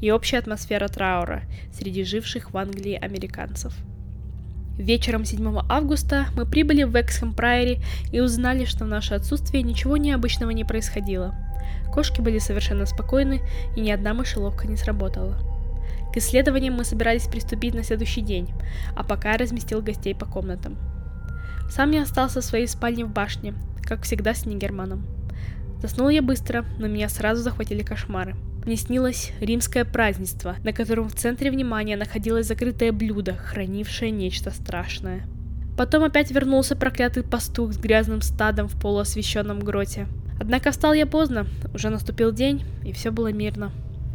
и 0.00 0.10
общая 0.10 0.38
атмосфера 0.38 0.88
траура 0.88 1.42
среди 1.72 2.04
живших 2.04 2.52
в 2.52 2.56
Англии 2.56 2.94
американцев. 2.94 3.74
Вечером 4.78 5.24
7 5.24 5.60
августа 5.68 6.26
мы 6.34 6.46
прибыли 6.46 6.82
в 6.82 7.00
Эксхэм 7.00 7.32
Прайори 7.32 7.80
и 8.10 8.20
узнали, 8.20 8.64
что 8.64 8.84
в 8.84 8.88
наше 8.88 9.14
отсутствие 9.14 9.62
ничего 9.62 9.96
необычного 9.96 10.50
не 10.50 10.64
происходило. 10.64 11.34
Кошки 11.92 12.20
были 12.20 12.38
совершенно 12.38 12.84
спокойны, 12.84 13.40
и 13.76 13.80
ни 13.80 13.90
одна 13.90 14.14
мышеловка 14.14 14.66
не 14.66 14.76
сработала. 14.76 15.38
К 16.12 16.16
исследованиям 16.16 16.74
мы 16.74 16.84
собирались 16.84 17.28
приступить 17.28 17.74
на 17.74 17.84
следующий 17.84 18.20
день, 18.20 18.48
а 18.96 19.04
пока 19.04 19.32
я 19.32 19.38
разместил 19.38 19.80
гостей 19.80 20.14
по 20.14 20.26
комнатам. 20.26 20.76
Сам 21.70 21.92
я 21.92 22.02
остался 22.02 22.40
в 22.40 22.44
своей 22.44 22.66
спальне 22.66 23.04
в 23.04 23.12
башне, 23.12 23.54
как 23.82 24.02
всегда 24.02 24.34
с 24.34 24.44
Нигерманом. 24.44 25.06
Заснул 25.84 26.08
я 26.08 26.22
быстро, 26.22 26.64
но 26.80 26.88
меня 26.88 27.08
сразу 27.08 27.44
захватили 27.44 27.84
кошмары– 27.84 28.34
мне 28.64 28.76
снилось 28.76 29.32
римское 29.40 29.84
празднество, 29.84 30.56
на 30.64 30.72
котором 30.72 31.10
в 31.10 31.14
центре 31.14 31.50
внимания 31.50 31.98
находилось 31.98 32.46
закрытое 32.46 32.92
блюдо, 32.92 33.34
хранившее 33.34 34.10
нечто 34.10 34.50
страшное. 34.50 35.26
Потом 35.76 36.02
опять 36.02 36.30
вернулся 36.30 36.74
проклятый 36.74 37.24
пастух 37.24 37.74
с 37.74 37.76
грязным 37.76 38.22
стадом 38.22 38.68
в 38.68 38.80
полуосвещенном 38.80 39.60
гроте. 39.60 40.06
Однако 40.40 40.70
встал 40.70 40.94
я 40.94 41.04
поздно, 41.04 41.46
уже 41.74 41.90
наступил 41.90 42.32
день, 42.32 42.64
и 42.84 42.92
все 42.92 43.10
было 43.10 43.32
мирно. 43.32 43.70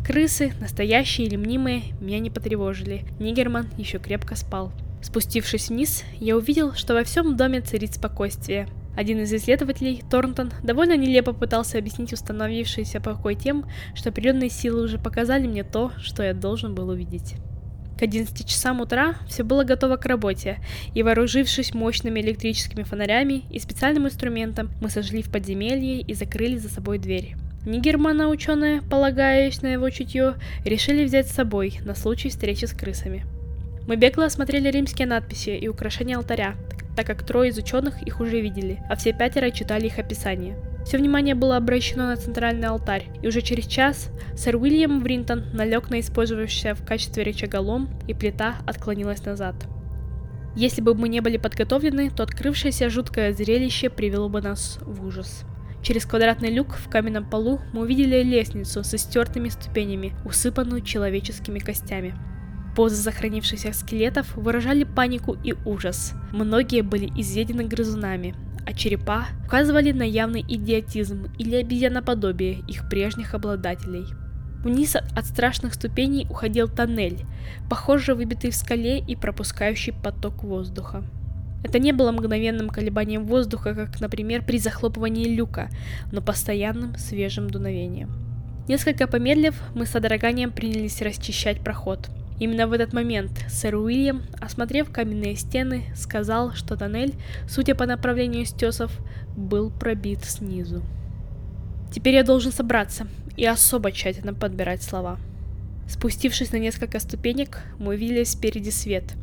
Крысы, 0.05 0.51
настоящие 0.59 1.27
или 1.27 1.35
мнимые, 1.35 1.83
меня 2.01 2.19
не 2.19 2.31
потревожили. 2.31 3.05
Нигерман 3.19 3.67
еще 3.77 3.99
крепко 3.99 4.35
спал. 4.35 4.71
Спустившись 5.03 5.69
вниз, 5.69 6.03
я 6.19 6.35
увидел, 6.35 6.73
что 6.73 6.95
во 6.95 7.03
всем 7.03 7.37
доме 7.37 7.61
царит 7.61 7.93
спокойствие. 7.93 8.67
Один 8.99 9.21
из 9.21 9.33
исследователей, 9.33 10.03
Торнтон, 10.11 10.51
довольно 10.61 10.97
нелепо 10.97 11.31
пытался 11.31 11.77
объяснить 11.77 12.11
установившийся 12.11 12.99
покой 12.99 13.35
тем, 13.35 13.63
что 13.95 14.11
природные 14.11 14.49
силы 14.49 14.83
уже 14.83 14.97
показали 14.97 15.47
мне 15.47 15.63
то, 15.63 15.93
что 15.99 16.21
я 16.21 16.33
должен 16.33 16.75
был 16.75 16.89
увидеть. 16.89 17.35
К 17.97 18.01
11 18.01 18.45
часам 18.45 18.81
утра 18.81 19.15
все 19.29 19.43
было 19.43 19.63
готово 19.63 19.95
к 19.95 20.05
работе, 20.05 20.57
и 20.93 21.01
вооружившись 21.01 21.73
мощными 21.73 22.19
электрическими 22.19 22.83
фонарями 22.83 23.45
и 23.49 23.59
специальным 23.59 24.05
инструментом, 24.05 24.69
мы 24.81 24.89
сожгли 24.89 25.21
в 25.21 25.31
подземелье 25.31 26.01
и 26.01 26.13
закрыли 26.13 26.57
за 26.57 26.67
собой 26.67 26.99
дверь. 26.99 27.37
Нигермана 27.65 28.27
ученые, 28.27 28.81
полагаясь 28.81 29.61
на 29.61 29.67
его 29.67 29.89
чутье, 29.91 30.33
решили 30.65 31.05
взять 31.05 31.29
с 31.29 31.35
собой 31.35 31.79
на 31.85 31.95
случай 31.95 32.27
встречи 32.27 32.65
с 32.65 32.73
крысами. 32.73 33.23
Мы 33.87 33.95
бегло 33.95 34.25
осмотрели 34.25 34.69
римские 34.69 35.07
надписи 35.07 35.51
и 35.51 35.69
украшения 35.69 36.17
алтаря, 36.17 36.55
так 36.99 37.07
как 37.07 37.23
трое 37.23 37.49
из 37.49 37.57
ученых 37.57 38.01
их 38.01 38.19
уже 38.19 38.41
видели, 38.41 38.81
а 38.89 38.97
все 38.97 39.13
пятеро 39.13 39.51
читали 39.51 39.85
их 39.85 39.99
описание. 39.99 40.57
Все 40.83 40.97
внимание 40.97 41.33
было 41.33 41.55
обращено 41.55 42.07
на 42.07 42.17
центральный 42.17 42.67
алтарь, 42.67 43.07
и 43.21 43.27
уже 43.29 43.39
через 43.39 43.67
час 43.67 44.09
сэр 44.35 44.57
Уильям 44.57 44.99
Вринтон 44.99 45.45
налег 45.53 45.89
на 45.91 46.01
использовавшийся 46.01 46.75
в 46.75 46.85
качестве 46.85 47.23
рычага 47.23 47.61
и 48.05 48.13
плита 48.13 48.55
отклонилась 48.65 49.23
назад. 49.23 49.55
Если 50.57 50.81
бы 50.81 50.93
мы 50.93 51.07
не 51.07 51.21
были 51.21 51.37
подготовлены, 51.37 52.09
то 52.09 52.23
открывшееся 52.23 52.89
жуткое 52.89 53.31
зрелище 53.31 53.89
привело 53.89 54.27
бы 54.27 54.41
нас 54.41 54.77
в 54.81 55.05
ужас. 55.05 55.45
Через 55.81 56.05
квадратный 56.05 56.51
люк 56.51 56.75
в 56.75 56.89
каменном 56.89 57.29
полу 57.29 57.61
мы 57.71 57.83
увидели 57.83 58.21
лестницу 58.23 58.83
с 58.83 58.93
истертыми 58.93 59.47
ступенями, 59.47 60.15
усыпанную 60.25 60.81
человеческими 60.81 61.59
костями. 61.59 62.13
Позы 62.79 62.95
сохранившихся 62.95 63.73
скелетов 63.73 64.37
выражали 64.37 64.85
панику 64.85 65.35
и 65.43 65.53
ужас. 65.65 66.13
Многие 66.31 66.81
были 66.81 67.11
изъедены 67.19 67.65
грызунами, 67.65 68.33
а 68.65 68.71
черепа 68.71 69.25
указывали 69.45 69.91
на 69.91 70.03
явный 70.03 70.45
идиотизм 70.47 71.27
или 71.37 71.57
обезьяноподобие 71.57 72.59
их 72.69 72.87
прежних 72.87 73.33
обладателей. 73.33 74.05
Вниз 74.63 74.95
от 74.95 75.25
страшных 75.25 75.73
ступеней 75.73 76.25
уходил 76.29 76.69
тоннель, 76.69 77.25
похоже 77.69 78.15
выбитый 78.15 78.51
в 78.51 78.55
скале 78.55 78.99
и 78.99 79.13
пропускающий 79.17 79.91
поток 79.91 80.45
воздуха. 80.45 81.03
Это 81.65 81.79
не 81.79 81.91
было 81.91 82.13
мгновенным 82.13 82.69
колебанием 82.69 83.25
воздуха, 83.25 83.75
как, 83.75 83.99
например, 83.99 84.45
при 84.45 84.57
захлопывании 84.57 85.27
люка, 85.27 85.67
но 86.13 86.21
постоянным 86.21 86.95
свежим 86.95 87.49
дуновением. 87.49 88.09
Несколько 88.69 89.05
помедлив, 89.05 89.61
мы 89.75 89.85
с 89.85 89.89
содроганием 89.89 90.53
принялись 90.53 91.01
расчищать 91.01 91.59
проход. 91.59 92.09
Именно 92.39 92.67
в 92.67 92.73
этот 92.73 92.93
момент 92.93 93.31
сэр 93.49 93.75
Уильям, 93.75 94.23
осмотрев 94.39 94.89
каменные 94.89 95.35
стены, 95.35 95.85
сказал, 95.95 96.53
что 96.53 96.77
тоннель, 96.77 97.13
судя 97.49 97.75
по 97.75 97.85
направлению 97.85 98.45
стесов, 98.45 98.97
был 99.35 99.69
пробит 99.69 100.23
снизу. 100.23 100.81
Теперь 101.93 102.15
я 102.15 102.23
должен 102.23 102.51
собраться 102.51 103.07
и 103.35 103.45
особо 103.45 103.91
тщательно 103.91 104.33
подбирать 104.33 104.83
слова. 104.83 105.17
Спустившись 105.87 106.51
на 106.51 106.57
несколько 106.57 106.99
ступенек, 106.99 107.59
мы 107.77 107.95
увидели 107.95 108.23
спереди 108.23 108.69
свет. 108.69 109.15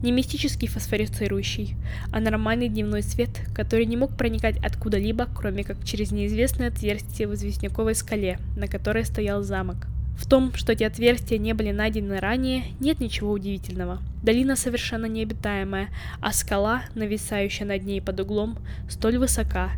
Не 0.00 0.12
мистический 0.12 0.68
фосфорицирующий, 0.68 1.74
а 2.12 2.20
нормальный 2.20 2.68
дневной 2.68 3.02
свет, 3.02 3.30
который 3.54 3.84
не 3.86 3.96
мог 3.96 4.16
проникать 4.16 4.56
откуда-либо, 4.64 5.26
кроме 5.34 5.64
как 5.64 5.84
через 5.84 6.12
неизвестное 6.12 6.68
отверстие 6.68 7.26
в 7.26 7.34
известняковой 7.34 7.96
скале, 7.96 8.38
на 8.56 8.68
которой 8.68 9.04
стоял 9.04 9.42
замок. 9.42 9.88
В 10.16 10.26
том, 10.26 10.54
что 10.54 10.72
эти 10.72 10.84
отверстия 10.84 11.38
не 11.38 11.52
были 11.54 11.70
найдены 11.70 12.18
ранее, 12.18 12.64
нет 12.80 13.00
ничего 13.00 13.32
удивительного. 13.32 14.00
Долина 14.22 14.56
совершенно 14.56 15.06
необитаемая, 15.06 15.88
а 16.20 16.32
скала, 16.32 16.82
нависающая 16.94 17.66
над 17.66 17.84
ней 17.84 18.00
под 18.00 18.20
углом, 18.20 18.58
столь 18.88 19.18
высока, 19.18 19.70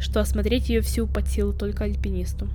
что 0.00 0.20
осмотреть 0.20 0.68
ее 0.68 0.80
всю 0.80 1.06
под 1.06 1.28
силу 1.28 1.52
только 1.52 1.84
альпинисту. 1.84 2.48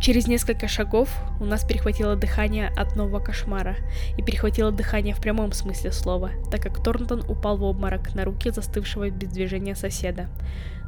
Через 0.00 0.26
несколько 0.26 0.66
шагов 0.66 1.14
у 1.40 1.44
нас 1.44 1.62
перехватило 1.62 2.16
дыхание 2.16 2.68
от 2.68 2.96
нового 2.96 3.20
кошмара, 3.20 3.76
и 4.16 4.22
перехватило 4.22 4.72
дыхание 4.72 5.14
в 5.14 5.20
прямом 5.20 5.52
смысле 5.52 5.92
слова, 5.92 6.30
так 6.50 6.62
как 6.62 6.82
Торнтон 6.82 7.22
упал 7.28 7.58
в 7.58 7.62
обморок 7.64 8.14
на 8.14 8.24
руки 8.24 8.50
застывшего 8.50 9.10
без 9.10 9.28
движения 9.28 9.74
соседа. 9.74 10.28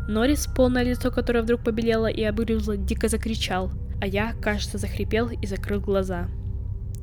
Норрис, 0.09 0.47
полное 0.47 0.83
лицо 0.83 1.11
которое 1.11 1.43
вдруг 1.43 1.63
побелело 1.63 2.07
и 2.07 2.23
обрюзло, 2.23 2.77
дико 2.77 3.09
закричал, 3.09 3.71
а 4.03 4.07
я, 4.07 4.33
кажется, 4.33 4.79
захрипел 4.79 5.29
и 5.29 5.47
закрыл 5.47 5.81
глаза. 5.81 6.27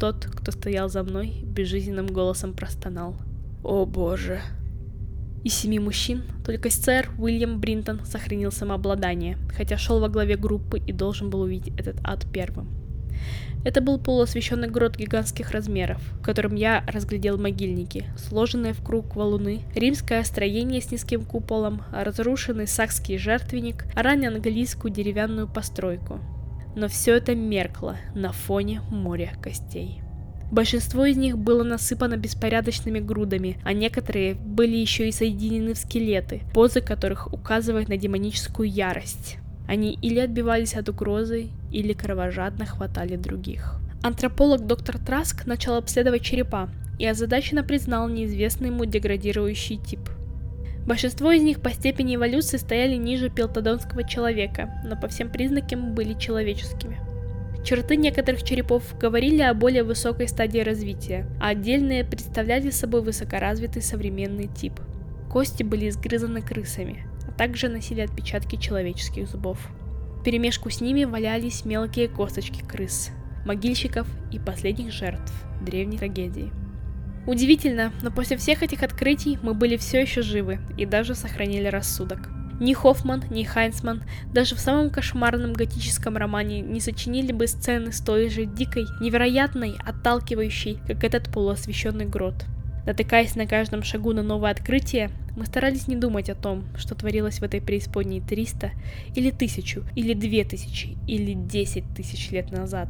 Тот, 0.01 0.25
кто 0.25 0.51
стоял 0.51 0.89
за 0.89 1.01
мной, 1.01 1.45
безжизненным 1.45 2.07
голосом 2.07 2.53
простонал. 2.53 3.15
«О 3.63 3.85
боже!» 3.85 4.41
Из 5.45 5.53
семи 5.53 5.79
мужчин 5.79 6.23
только 6.45 6.69
сэр 6.69 7.09
Уильям 7.17 7.62
Бринтон 7.62 8.03
сохранил 8.03 8.51
самообладание, 8.51 9.38
хотя 9.55 9.77
шел 9.77 10.01
во 10.01 10.09
главе 10.09 10.35
группы 10.35 10.77
и 10.77 10.91
должен 10.91 11.29
был 11.29 11.39
увидеть 11.39 11.73
этот 11.79 11.95
ад 12.03 12.25
первым. 12.33 12.67
Это 13.63 13.79
был 13.79 13.97
полуосвещенный 13.97 14.67
грот 14.67 14.97
гигантских 14.97 15.51
размеров, 15.51 16.01
в 16.19 16.21
котором 16.21 16.55
я 16.55 16.83
разглядел 16.85 17.38
могильники, 17.38 18.07
сложенные 18.17 18.73
в 18.73 18.83
круг 18.83 19.15
валуны, 19.15 19.62
римское 19.73 20.21
строение 20.25 20.81
с 20.81 20.91
низким 20.91 21.23
куполом, 21.23 21.81
разрушенный 21.93 22.67
сакский 22.67 23.17
жертвенник, 23.17 23.85
а 23.95 24.01
английскую 24.01 24.91
деревянную 24.91 25.47
постройку. 25.47 26.19
Но 26.75 26.88
все 26.88 27.15
это 27.15 27.36
меркло 27.36 27.97
на 28.15 28.32
фоне 28.32 28.82
моря 28.89 29.34
костей. 29.41 30.01
Большинство 30.51 31.05
из 31.05 31.15
них 31.15 31.38
было 31.38 31.63
насыпано 31.63 32.17
беспорядочными 32.17 32.99
грудами, 32.99 33.58
а 33.63 33.73
некоторые 33.73 34.34
были 34.34 34.77
еще 34.77 35.08
и 35.08 35.12
соединены 35.12 35.75
в 35.75 35.77
скелеты, 35.77 36.41
позы 36.53 36.82
которых 36.82 37.32
указывают 37.32 37.88
на 37.88 37.97
демоническую 37.97 38.67
ярость. 38.67 39.38
Они 39.67 39.93
или 39.93 40.19
отбивались 40.19 40.73
от 40.73 40.89
угрозы, 40.89 41.49
или 41.71 41.93
кровожадно 41.93 42.65
хватали 42.65 43.15
других. 43.15 43.75
Антрополог 44.01 44.65
доктор 44.65 44.97
Траск 44.97 45.45
начал 45.45 45.75
обследовать 45.75 46.23
черепа 46.23 46.69
и 46.97 47.05
озадаченно 47.05 47.63
признал 47.63 48.10
неизвестный 48.10 48.69
ему 48.69 48.86
деградирующий 48.86 49.77
тип. 49.77 49.99
Большинство 50.89 51.32
из 51.32 51.43
них 51.43 51.62
по 51.62 51.69
степени 51.69 52.15
эволюции 52.15 52.58
стояли 52.58 52.95
ниже 52.95 53.30
пелтодонского 53.30 54.04
человека, 54.04 54.82
но 54.84 54.99
по 54.99 55.08
всем 55.08 55.30
признакам 55.30 55.93
были 55.93 56.15
человеческими. 56.15 56.99
Черты 57.63 57.95
некоторых 57.95 58.41
черепов 58.41 58.97
говорили 58.97 59.43
о 59.43 59.54
более 59.54 59.84
высокой 59.84 60.28
стадии 60.28 60.62
развития, 60.62 61.28
а 61.39 61.49
отдельные 61.49 62.04
представляли 62.04 62.71
собой 62.71 63.04
высокоразвитый 63.04 63.84
современный 63.84 64.47
тип. 64.47 64.80
Кости 65.30 65.62
были 65.62 65.89
изгрызаны 65.89 66.41
крысами, 66.41 67.06
а 67.28 67.34
также 67.34 67.69
носили 67.69 68.02
отпечатки 68.02 68.56
человеческих 68.56 69.30
зубов. 69.30 69.60
В 70.19 70.23
перемешку 70.23 70.71
с 70.71 70.82
ними 70.82 71.04
валялись 71.04 71.65
мелкие 71.65 72.08
косточки 72.08 72.63
крыс, 72.63 73.12
могильщиков 73.45 74.08
и 74.32 74.39
последних 74.39 74.91
жертв 74.91 75.32
древней 75.62 75.99
трагедии. 75.99 76.52
Удивительно, 77.27 77.91
но 78.01 78.12
после 78.12 78.38
всех 78.38 78.63
этих 78.63 78.84
открытий 78.84 79.38
мы 79.41 79.53
были 79.53 79.77
все 79.77 80.01
еще 80.01 80.21
живы 80.21 80.60
и 80.77 80.86
даже 80.86 81.15
сохранили 81.15 81.67
рассудок. 81.67 82.29
Ни 82.60 82.73
Хоффман, 82.73 83.23
ни 83.29 83.43
Хайнсман 83.43 84.03
даже 84.34 84.55
в 84.55 84.60
самом 84.60 84.89
кошмарном 84.89 85.53
готическом 85.53 86.17
романе 86.17 86.60
не 86.60 86.82
сочинили 86.82 87.32
бы 87.32 87.47
сцены 87.47 87.93
столь 87.93 88.29
же 88.29 88.45
дикой, 88.45 88.86
невероятной, 88.99 89.75
отталкивающей, 89.86 90.79
как 90.86 91.03
этот 91.03 91.32
полуосвещенный 91.32 92.05
грот. 92.05 92.45
Натыкаясь 92.86 93.36
на 93.36 93.45
каждом 93.45 93.84
шагу 93.84 94.13
на 94.13 94.23
новое 94.23 94.51
открытие, 94.51 95.12
мы 95.38 95.45
старались 95.45 95.88
не 95.88 95.95
думать 95.95 96.29
о 96.29 96.36
том, 96.36 96.65
что 96.75 96.95
творилось 96.95 97.39
в 97.39 97.43
этой 97.43 97.62
преисподней 97.62 98.19
300, 98.19 98.71
или 99.15 99.29
1000, 99.29 99.84
или 99.95 100.13
2000, 100.13 100.97
или 101.08 101.34
10 101.34 101.84
тысяч 101.95 102.32
лет 102.32 102.51
назад. 102.51 102.89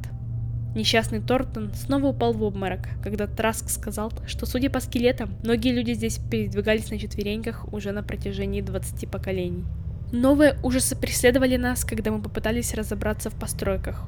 Несчастный 0.76 1.20
Тортон 1.20 1.74
снова 1.74 2.08
упал 2.08 2.34
в 2.34 2.44
обморок, 2.44 2.82
когда 3.02 3.26
Траск 3.26 3.70
сказал, 3.70 4.14
что, 4.28 4.46
судя 4.46 4.70
по 4.70 4.80
скелетам, 4.80 5.36
многие 5.44 5.74
люди 5.74 5.94
здесь 5.94 6.20
передвигались 6.20 6.92
на 6.92 7.00
четвереньках 7.00 7.72
уже 7.74 7.92
на 7.92 8.04
протяжении 8.04 8.62
20 8.62 9.10
поколений. 9.10 9.64
Новые 10.12 10.58
ужасы 10.64 10.96
преследовали 10.96 11.56
нас, 11.56 11.84
когда 11.84 12.12
мы 12.12 12.22
попытались 12.22 12.76
разобраться 12.76 13.32
в 13.32 13.36
постройках. 13.36 14.04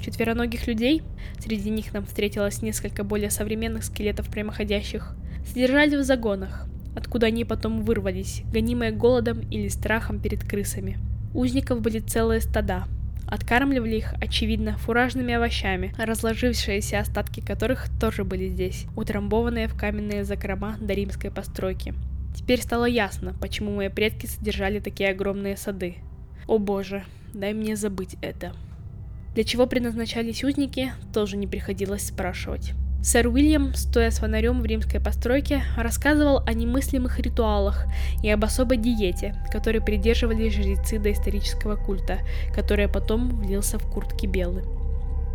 Четвероногих 0.00 0.66
людей, 0.66 1.02
среди 1.38 1.70
них 1.70 1.92
нам 1.94 2.04
встретилось 2.04 2.60
несколько 2.60 3.02
более 3.02 3.30
современных 3.30 3.84
скелетов 3.84 4.28
прямоходящих, 4.28 5.16
содержали 5.46 5.96
в 5.96 6.04
загонах, 6.04 6.66
откуда 6.94 7.26
они 7.26 7.44
потом 7.44 7.82
вырвались, 7.82 8.42
гонимые 8.52 8.92
голодом 8.92 9.40
или 9.50 9.68
страхом 9.68 10.20
перед 10.20 10.44
крысами. 10.44 10.98
Узников 11.34 11.80
были 11.80 12.00
целые 12.00 12.40
стада, 12.40 12.84
Откармливали 13.26 13.96
их, 13.96 14.14
очевидно, 14.20 14.78
фуражными 14.78 15.34
овощами, 15.34 15.92
разложившиеся 15.98 17.00
остатки 17.00 17.40
которых 17.40 17.88
тоже 17.98 18.24
были 18.24 18.48
здесь, 18.48 18.86
утрамбованные 18.94 19.66
в 19.66 19.76
каменные 19.76 20.24
закрома 20.24 20.76
до 20.80 20.94
римской 20.94 21.30
постройки. 21.30 21.94
Теперь 22.36 22.62
стало 22.62 22.84
ясно, 22.84 23.34
почему 23.40 23.74
мои 23.74 23.88
предки 23.88 24.26
содержали 24.26 24.78
такие 24.78 25.10
огромные 25.10 25.56
сады. 25.56 25.96
О 26.46 26.58
боже, 26.58 27.04
дай 27.34 27.52
мне 27.52 27.74
забыть 27.74 28.16
это. 28.20 28.52
Для 29.34 29.42
чего 29.42 29.66
предназначались 29.66 30.44
узники, 30.44 30.92
тоже 31.12 31.36
не 31.36 31.46
приходилось 31.46 32.06
спрашивать. 32.06 32.74
Сэр 33.02 33.28
Уильям, 33.28 33.72
стоя 33.74 34.10
с 34.10 34.18
фонарем 34.18 34.60
в 34.60 34.66
римской 34.66 35.00
постройке, 35.00 35.62
рассказывал 35.76 36.42
о 36.44 36.52
немыслимых 36.52 37.20
ритуалах 37.20 37.86
и 38.22 38.28
об 38.28 38.44
особой 38.44 38.78
диете, 38.78 39.36
которой 39.52 39.80
придерживались 39.80 40.54
жрецы 40.54 40.98
доисторического 40.98 41.76
культа, 41.76 42.18
которая 42.52 42.88
потом 42.88 43.28
влился 43.40 43.78
в 43.78 43.88
куртки 43.88 44.26
Белы. 44.26 44.64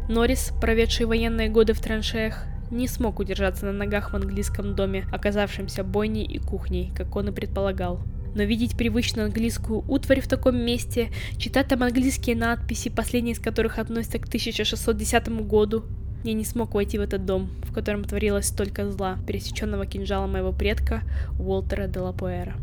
Норрис, 0.09 0.51
проведший 0.59 1.05
военные 1.05 1.47
годы 1.47 1.73
в 1.73 1.79
траншеях, 1.79 2.45
не 2.71 2.87
смог 2.87 3.19
удержаться 3.19 3.65
на 3.65 3.71
ногах 3.71 4.11
в 4.11 4.15
английском 4.15 4.75
доме, 4.75 5.05
оказавшемся 5.11 5.83
бойней 5.83 6.25
и 6.25 6.39
кухней, 6.39 6.91
как 6.95 7.15
он 7.15 7.29
и 7.29 7.31
предполагал. 7.31 8.01
Но 8.33 8.43
видеть 8.43 8.77
привычную 8.77 9.25
английскую 9.25 9.83
утварь 9.89 10.21
в 10.21 10.27
таком 10.27 10.57
месте, 10.57 11.11
читать 11.37 11.67
там 11.67 11.83
английские 11.83 12.35
надписи, 12.35 12.89
последние 12.89 13.33
из 13.33 13.39
которых 13.39 13.77
относятся 13.77 14.19
к 14.19 14.27
1610 14.27 15.29
году, 15.45 15.83
я 16.23 16.33
не 16.33 16.45
смог 16.45 16.73
войти 16.73 16.97
в 16.97 17.01
этот 17.01 17.25
дом, 17.25 17.49
в 17.63 17.73
котором 17.73 18.03
творилось 18.03 18.47
столько 18.47 18.89
зла, 18.91 19.17
пересеченного 19.27 19.85
кинжалом 19.85 20.33
моего 20.33 20.51
предка 20.51 21.01
Уолтера 21.39 21.87
де 21.87 21.99
Лапуэра. 21.99 22.55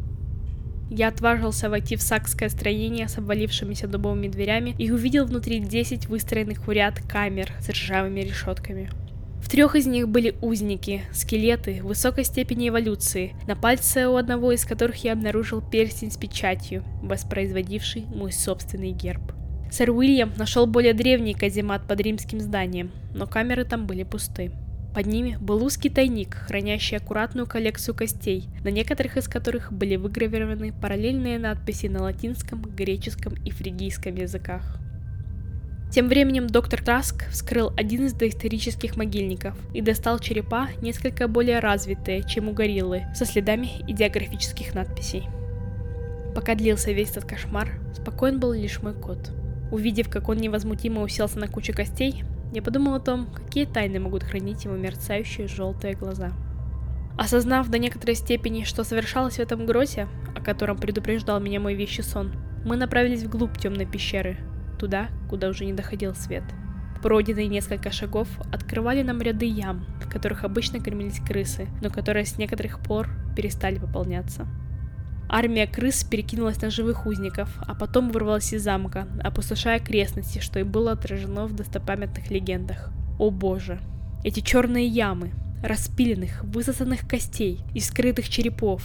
Я 0.91 1.09
отважился 1.09 1.69
войти 1.69 1.97
в 1.97 2.03
сакское 2.03 2.49
строение 2.49 3.09
с 3.09 3.19
обвалившимися 3.19 3.89
дубовыми 3.89 4.29
дверями 4.29 4.75
и 4.79 4.91
увидел 4.91 5.27
внутри 5.27 5.61
10 5.61 6.09
выстроенных 6.09 6.67
в 6.67 6.71
ряд 6.71 7.01
камер 7.01 7.53
с 7.61 7.69
ржавыми 7.69 8.21
решетками. 8.21 8.91
В 9.43 9.51
трех 9.51 9.77
из 9.77 9.87
них 9.87 10.09
были 10.09 10.35
узники, 10.41 11.03
скелеты 11.13 11.81
высокой 11.83 12.25
степени 12.25 12.69
эволюции, 12.69 13.35
на 13.47 13.55
пальце 13.55 14.09
у 14.09 14.17
одного 14.17 14.53
из 14.53 14.65
которых 14.65 15.05
я 15.05 15.13
обнаружил 15.13 15.63
перстень 15.63 16.11
с 16.11 16.17
печатью, 16.17 16.85
воспроизводивший 17.03 18.07
мой 18.15 18.33
собственный 18.33 18.93
герб. 18.93 19.38
Сэр 19.71 19.91
Уильям 19.91 20.33
нашел 20.37 20.67
более 20.67 20.95
древний 20.95 21.35
каземат 21.35 21.87
под 21.87 22.01
римским 22.01 22.41
зданием, 22.41 22.91
но 23.15 23.27
камеры 23.27 23.65
там 23.65 23.87
были 23.87 24.03
пусты. 24.03 24.51
Под 24.95 25.07
ними 25.07 25.37
был 25.41 25.63
узкий 25.63 25.91
тайник, 25.91 26.35
хранящий 26.35 26.97
аккуратную 26.97 27.47
коллекцию 27.47 27.95
костей, 27.95 28.49
на 28.65 28.69
некоторых 28.69 29.17
из 29.17 29.29
которых 29.29 29.71
были 29.73 29.97
выгравированы 29.97 30.73
параллельные 30.73 31.39
надписи 31.39 31.87
на 31.87 32.03
латинском, 32.03 32.63
греческом 32.63 33.35
и 33.45 33.51
фригийском 33.51 34.15
языках. 34.15 34.79
Тем 35.93 36.09
временем 36.09 36.47
доктор 36.47 36.83
Траск 36.83 37.29
вскрыл 37.31 37.73
один 37.77 38.07
из 38.07 38.13
доисторических 38.13 38.97
могильников 38.97 39.57
и 39.73 39.81
достал 39.81 40.19
черепа 40.19 40.69
несколько 40.83 41.29
более 41.29 41.61
развитые, 41.61 42.23
чем 42.25 42.49
у 42.49 42.53
гориллы, 42.53 43.05
со 43.15 43.25
следами 43.25 43.71
идеографических 43.87 44.75
надписей. 44.75 45.25
Пока 46.35 46.55
длился 46.55 46.93
весь 46.93 47.11
этот 47.11 47.25
кошмар, 47.25 47.81
спокоен 47.95 48.39
был 48.39 48.53
лишь 48.53 48.83
мой 48.83 48.95
кот. 48.95 49.31
Увидев, 49.71 50.09
как 50.09 50.29
он 50.29 50.39
невозмутимо 50.39 51.03
уселся 51.03 51.39
на 51.39 51.49
кучу 51.49 51.73
костей, 51.73 52.25
я 52.53 52.63
подумал 52.63 52.95
о 52.95 53.01
том, 53.01 53.27
какие 53.27 53.67
тайны 53.67 54.01
могут 54.01 54.23
хранить 54.23 54.65
его 54.65 54.77
мерцающие 54.77 55.47
желтые 55.47 55.95
глаза. 55.95 56.33
Осознав 57.19 57.69
до 57.69 57.79
некоторой 57.79 58.15
степени, 58.15 58.65
что 58.65 58.85
совершалось 58.85 59.37
в 59.37 59.41
этом 59.41 59.67
гроте, 59.67 60.09
о 60.35 60.41
котором 60.41 60.79
предупреждал 60.79 61.41
меня 61.41 61.61
мой 61.61 61.75
вещий 61.75 62.03
сон, 62.03 62.33
мы 62.65 62.77
направились 62.77 63.25
вглубь 63.25 63.59
темной 63.59 63.87
пещеры, 63.87 64.39
туда, 64.79 65.09
куда 65.29 65.49
уже 65.49 65.65
не 65.65 65.73
доходил 65.73 66.15
свет. 66.15 66.45
Пройденные 67.03 67.47
несколько 67.47 67.91
шагов 67.91 68.29
открывали 68.53 69.03
нам 69.03 69.21
ряды 69.21 69.47
ям, 69.47 69.85
в 70.01 70.09
которых 70.09 70.45
обычно 70.45 70.81
кормились 70.81 71.21
крысы, 71.21 71.69
но 71.83 71.91
которые 71.91 72.25
с 72.25 72.39
некоторых 72.39 72.81
пор 72.81 73.09
перестали 73.37 73.79
пополняться. 73.79 74.47
Армия 75.31 75.67
крыс 75.67 76.05
перекинулась 76.05 76.61
на 76.63 76.71
живых 76.71 77.05
узников, 77.05 77.51
а 77.67 77.75
потом 77.75 78.11
вырвалась 78.11 78.53
из 78.55 78.63
замка, 78.63 79.07
опустошая 79.23 79.77
окрестности, 79.77 80.39
что 80.39 80.59
и 80.59 80.63
было 80.63 80.93
отражено 80.93 81.47
в 81.47 81.55
достопамятных 81.55 82.31
легендах. 82.31 82.91
О 83.19 83.31
боже! 83.31 83.79
Эти 84.25 84.41
черные 84.41 84.87
ямы, 84.87 85.33
распиленных, 85.63 86.45
высосанных 86.45 87.07
костей 87.07 87.61
и 87.75 87.81
скрытых 87.81 88.29
черепов, 88.29 88.83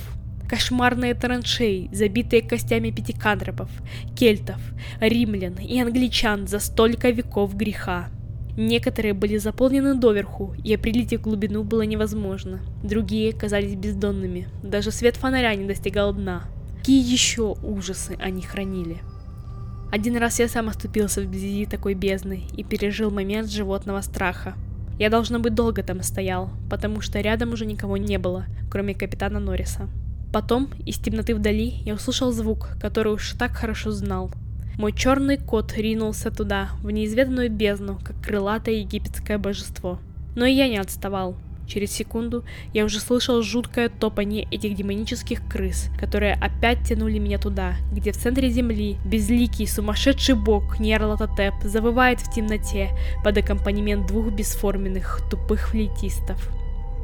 кошмарные 0.50 1.14
траншеи, 1.14 1.90
забитые 1.94 2.42
костями 2.42 2.92
пятикантропов, 2.92 3.70
кельтов, 4.16 4.62
римлян 5.00 5.56
и 5.56 5.80
англичан 5.80 6.46
за 6.48 6.60
столько 6.60 7.10
веков 7.10 7.56
греха. 7.56 8.10
Некоторые 8.56 9.14
были 9.14 9.38
заполнены 9.38 9.96
доверху, 9.96 10.56
и 10.64 10.74
определить 10.76 11.14
их 11.14 11.22
глубину 11.22 11.64
было 11.64 11.82
невозможно. 11.82 12.60
Другие 12.84 13.34
казались 13.34 13.76
бездонными. 13.76 14.48
Даже 14.62 14.92
свет 14.92 15.16
фонаря 15.16 15.56
не 15.56 15.66
достигал 15.66 16.14
дна. 16.14 16.44
Какие 16.78 17.02
еще 17.02 17.56
ужасы 17.64 18.16
они 18.22 18.42
хранили? 18.44 18.98
Один 19.92 20.18
раз 20.18 20.40
я 20.40 20.48
сам 20.48 20.70
оступился 20.70 21.22
вблизи 21.22 21.66
такой 21.66 21.96
бездны 21.96 22.44
и 22.56 22.64
пережил 22.64 23.10
момент 23.10 23.50
животного 23.50 24.02
страха. 24.02 24.54
Я, 25.00 25.10
должно 25.10 25.40
быть, 25.40 25.56
долго 25.56 25.82
там 25.82 26.04
стоял, 26.04 26.52
потому 26.70 27.02
что 27.02 27.22
рядом 27.22 27.54
уже 27.54 27.66
никого 27.66 27.98
не 27.98 28.20
было, 28.20 28.46
кроме 28.70 28.94
капитана 28.94 29.40
Норриса. 29.40 29.90
Потом, 30.32 30.70
из 30.86 30.98
темноты 30.98 31.34
вдали, 31.34 31.70
я 31.86 31.96
услышал 31.96 32.32
звук, 32.32 32.70
который 32.80 33.14
уж 33.14 33.34
так 33.34 33.52
хорошо 33.52 33.92
знал— 33.92 34.32
мой 34.78 34.92
черный 34.92 35.38
кот 35.38 35.74
ринулся 35.78 36.32
туда, 36.32 36.70
в 36.82 36.90
неизведанную 36.90 37.50
бездну, 37.50 38.00
как 38.04 38.20
крылатое 38.22 38.76
египетское 38.76 39.38
божество. 39.38 40.00
Но 40.36 40.46
и 40.46 40.54
я 40.54 40.68
не 40.68 40.78
отставал. 40.78 41.36
Через 41.68 41.92
секунду 41.92 42.44
я 42.74 42.84
уже 42.84 43.00
слышал 43.00 43.42
жуткое 43.42 43.90
топание 43.90 44.48
этих 44.52 44.76
демонических 44.76 45.48
крыс, 45.48 45.90
которые 46.00 46.34
опять 46.34 46.88
тянули 46.88 47.20
меня 47.20 47.40
туда, 47.40 47.76
где 47.94 48.12
в 48.12 48.18
центре 48.18 48.50
земли 48.50 48.98
безликий 49.06 49.68
сумасшедший 49.68 50.36
бог 50.36 50.80
Ньярлатотеп 50.80 51.54
завывает 51.64 52.20
в 52.20 52.34
темноте 52.34 52.90
под 53.24 53.38
аккомпанемент 53.38 54.08
двух 54.08 54.34
бесформенных 54.34 55.22
тупых 55.30 55.70
флейтистов. 55.70 56.50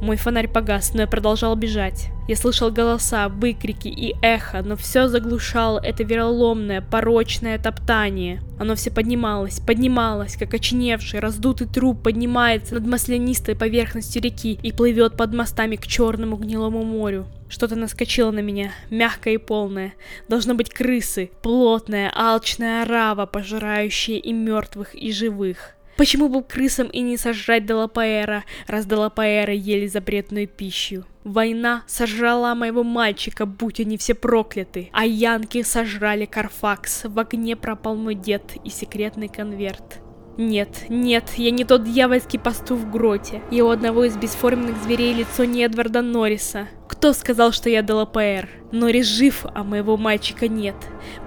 Мой 0.02 0.16
фонарь 0.16 0.48
погас, 0.48 0.94
но 0.94 1.02
я 1.02 1.08
продолжал 1.08 1.56
бежать. 1.56 2.10
Я 2.30 2.36
слышал 2.36 2.72
голоса, 2.72 3.28
выкрики 3.28 3.88
и 3.88 4.16
эхо, 4.22 4.62
но 4.62 4.76
все 4.76 5.08
заглушало 5.08 5.80
это 5.84 6.04
вероломное, 6.04 6.80
порочное 6.80 7.58
топтание. 7.58 8.42
Оно 8.60 8.76
все 8.76 8.92
поднималось, 8.92 9.60
поднималось, 9.60 10.38
как 10.38 10.54
очиневший, 10.54 11.20
раздутый 11.20 11.68
труп 11.68 12.04
поднимается 12.04 12.76
над 12.76 12.86
маслянистой 12.86 13.56
поверхностью 13.56 14.22
реки 14.22 14.60
и 14.62 14.72
плывет 14.72 15.18
под 15.18 15.34
мостами 15.34 15.76
к 15.76 15.88
черному 15.88 16.38
гнилому 16.38 16.84
морю. 16.84 17.26
Что-то 17.50 17.76
наскочило 17.76 18.30
на 18.32 18.40
меня, 18.40 18.72
мягкое 18.92 19.34
и 19.34 19.38
полное. 19.38 19.94
Должно 20.28 20.54
быть 20.54 20.70
крысы, 20.70 21.32
плотная, 21.42 22.12
алчная 22.16 22.84
орава, 22.84 23.26
пожирающая 23.26 24.18
и 24.18 24.32
мертвых, 24.32 24.94
и 24.94 25.12
живых. 25.12 25.76
Почему 26.00 26.30
бы 26.30 26.42
крысам 26.44 26.88
и 26.88 27.02
не 27.02 27.18
сожрать 27.18 27.66
Делапаэра, 27.66 28.46
раз 28.68 28.86
Делапаэра 28.86 29.54
ели 29.54 29.86
запретную 29.86 30.48
пищу? 30.48 31.04
Война 31.26 31.84
сожрала 31.88 32.56
моего 32.56 32.86
мальчика, 32.86 33.46
будь 33.46 33.82
они 33.82 33.98
все 33.98 34.16
прокляты, 34.16 34.90
а 34.94 35.06
янки 35.06 35.62
сожрали 35.62 36.24
Карфакс, 36.24 37.04
в 37.04 37.20
огне 37.20 37.58
пропал 37.58 37.98
мой 37.98 38.16
дед 38.16 38.54
и 38.64 38.70
секретный 38.70 39.28
конверт. 39.28 40.00
Нет, 40.40 40.86
нет, 40.88 41.34
я 41.36 41.52
не 41.52 41.66
тот 41.66 41.84
дьявольский 41.84 42.40
пастух 42.40 42.80
в 42.80 42.90
гроте. 42.90 43.42
Я 43.52 43.66
у 43.66 43.70
одного 43.72 44.06
из 44.06 44.16
бесформенных 44.16 44.82
зверей 44.82 45.14
лицо 45.14 45.44
не 45.44 45.64
Эдварда 45.64 46.02
Норриса. 46.02 46.70
Кто 46.88 47.12
сказал, 47.12 47.52
что 47.52 47.70
я 47.70 47.82
Делапаэр? 47.82 48.48
Норрис 48.72 49.06
жив, 49.06 49.46
а 49.54 49.66
моего 49.66 49.98
мальчика 49.98 50.48
нет. 50.48 50.76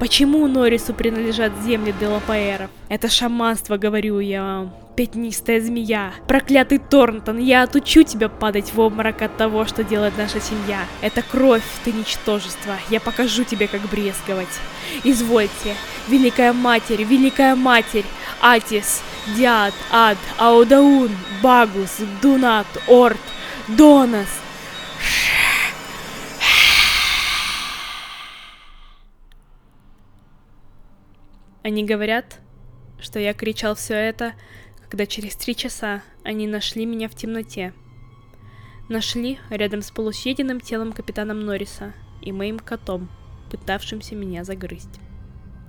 Почему 0.01 0.47
Норрису 0.47 0.95
принадлежат 0.95 1.53
земли 1.63 1.95
Делапаэров? 2.01 2.71
Это 2.89 3.11
шаманство, 3.11 3.77
говорю 3.77 4.19
я 4.19 4.43
вам. 4.43 4.75
Пятнистая 4.95 5.59
змея. 5.63 6.13
Проклятый 6.29 6.79
Торнтон, 6.79 7.39
я 7.39 7.63
отучу 7.63 8.03
тебя 8.03 8.29
падать 8.29 8.75
в 8.75 8.81
обморок 8.81 9.23
от 9.23 9.35
того, 9.39 9.65
что 9.65 9.83
делает 9.83 10.19
наша 10.19 10.39
семья. 10.39 10.85
Это 11.01 11.23
кровь, 11.23 11.63
ты 11.83 11.93
ничтожество. 11.93 12.75
Я 12.91 13.01
покажу 13.01 13.45
тебе, 13.45 13.69
как 13.69 13.81
брезговать. 13.89 14.61
Извольте. 15.03 15.77
Великая 16.09 16.53
Матерь, 16.53 17.05
Великая 17.05 17.55
Матерь. 17.55 18.05
Атис, 18.43 19.03
Диад, 19.35 19.73
Ад, 19.91 20.19
Аудаун, 20.37 21.11
Багус, 21.43 21.99
Дунат, 22.21 22.67
Орт, 22.87 23.21
Донас. 23.69 24.29
Они 31.63 31.85
говорят, 31.85 32.41
что 33.01 33.21
я 33.21 33.33
кричал 33.33 33.77
все 33.77 33.95
это, 33.95 34.35
когда 34.93 35.07
через 35.07 35.37
три 35.37 35.57
часа 35.57 36.03
они 36.23 36.47
нашли 36.47 36.85
меня 36.85 37.09
в 37.09 37.15
темноте. 37.15 37.73
Нашли 38.91 39.39
рядом 39.49 39.81
с 39.81 39.91
полусъеденным 39.91 40.61
телом 40.61 40.93
капитаном 40.93 41.41
Норриса 41.47 41.95
и 42.21 42.31
моим 42.31 42.59
котом, 42.59 43.09
пытавшимся 43.51 44.15
меня 44.15 44.45
загрызть. 44.45 45.01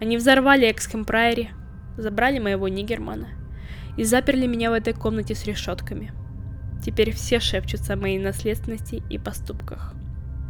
Они 0.02 0.18
взорвали 0.18 0.70
Экскомпрайери, 0.70 1.52
забрали 1.96 2.40
моего 2.40 2.68
Нигермана 2.68 3.30
и 3.96 4.04
заперли 4.04 4.46
меня 4.46 4.72
в 4.72 4.74
этой 4.74 4.92
комнате 4.92 5.36
с 5.36 5.46
решетками. 5.46 6.12
Теперь 6.86 7.14
все 7.14 7.40
шепчутся 7.40 7.94
о 7.94 7.96
моей 7.96 8.20
наследственности 8.20 9.02
и 9.10 9.18
поступках. 9.18 9.94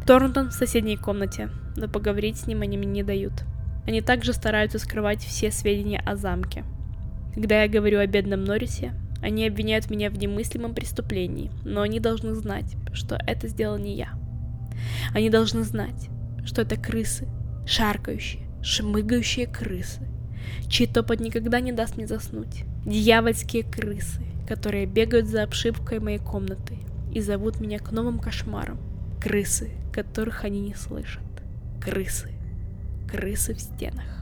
Торнтон 0.04 0.48
в 0.48 0.52
соседней 0.52 0.96
комнате, 0.96 1.48
но 1.76 1.86
поговорить 1.86 2.38
с 2.38 2.48
ним 2.48 2.62
они 2.62 2.76
мне 2.76 2.88
не 2.88 3.02
дают. 3.04 3.44
Они 3.86 4.00
также 4.00 4.32
стараются 4.32 4.80
скрывать 4.80 5.22
все 5.22 5.52
сведения 5.52 6.02
о 6.04 6.16
замке. 6.16 6.64
Когда 7.34 7.62
я 7.62 7.68
говорю 7.68 7.98
о 7.98 8.06
бедном 8.06 8.44
Норрисе, 8.44 8.92
они 9.20 9.46
обвиняют 9.46 9.90
меня 9.90 10.10
в 10.10 10.18
немыслимом 10.18 10.74
преступлении, 10.74 11.50
но 11.64 11.82
они 11.82 11.98
должны 11.98 12.34
знать, 12.34 12.76
что 12.92 13.18
это 13.26 13.48
сделал 13.48 13.78
не 13.78 13.96
я. 13.96 14.10
Они 15.12 15.30
должны 15.30 15.64
знать, 15.64 16.08
что 16.44 16.62
это 16.62 16.76
крысы, 16.76 17.26
шаркающие, 17.66 18.42
шмыгающие 18.62 19.46
крысы, 19.46 20.00
чей 20.68 20.86
топот 20.86 21.20
никогда 21.20 21.60
не 21.60 21.72
даст 21.72 21.96
мне 21.96 22.06
заснуть. 22.06 22.64
Дьявольские 22.84 23.64
крысы, 23.64 24.20
которые 24.46 24.86
бегают 24.86 25.26
за 25.26 25.42
обшивкой 25.42 26.00
моей 26.00 26.18
комнаты 26.18 26.76
и 27.12 27.20
зовут 27.20 27.60
меня 27.60 27.78
к 27.78 27.92
новым 27.92 28.18
кошмарам. 28.18 28.78
Крысы, 29.22 29.70
которых 29.92 30.44
они 30.44 30.60
не 30.60 30.74
слышат. 30.74 31.22
Крысы. 31.80 32.30
Крысы 33.10 33.54
в 33.54 33.60
стенах. 33.60 34.13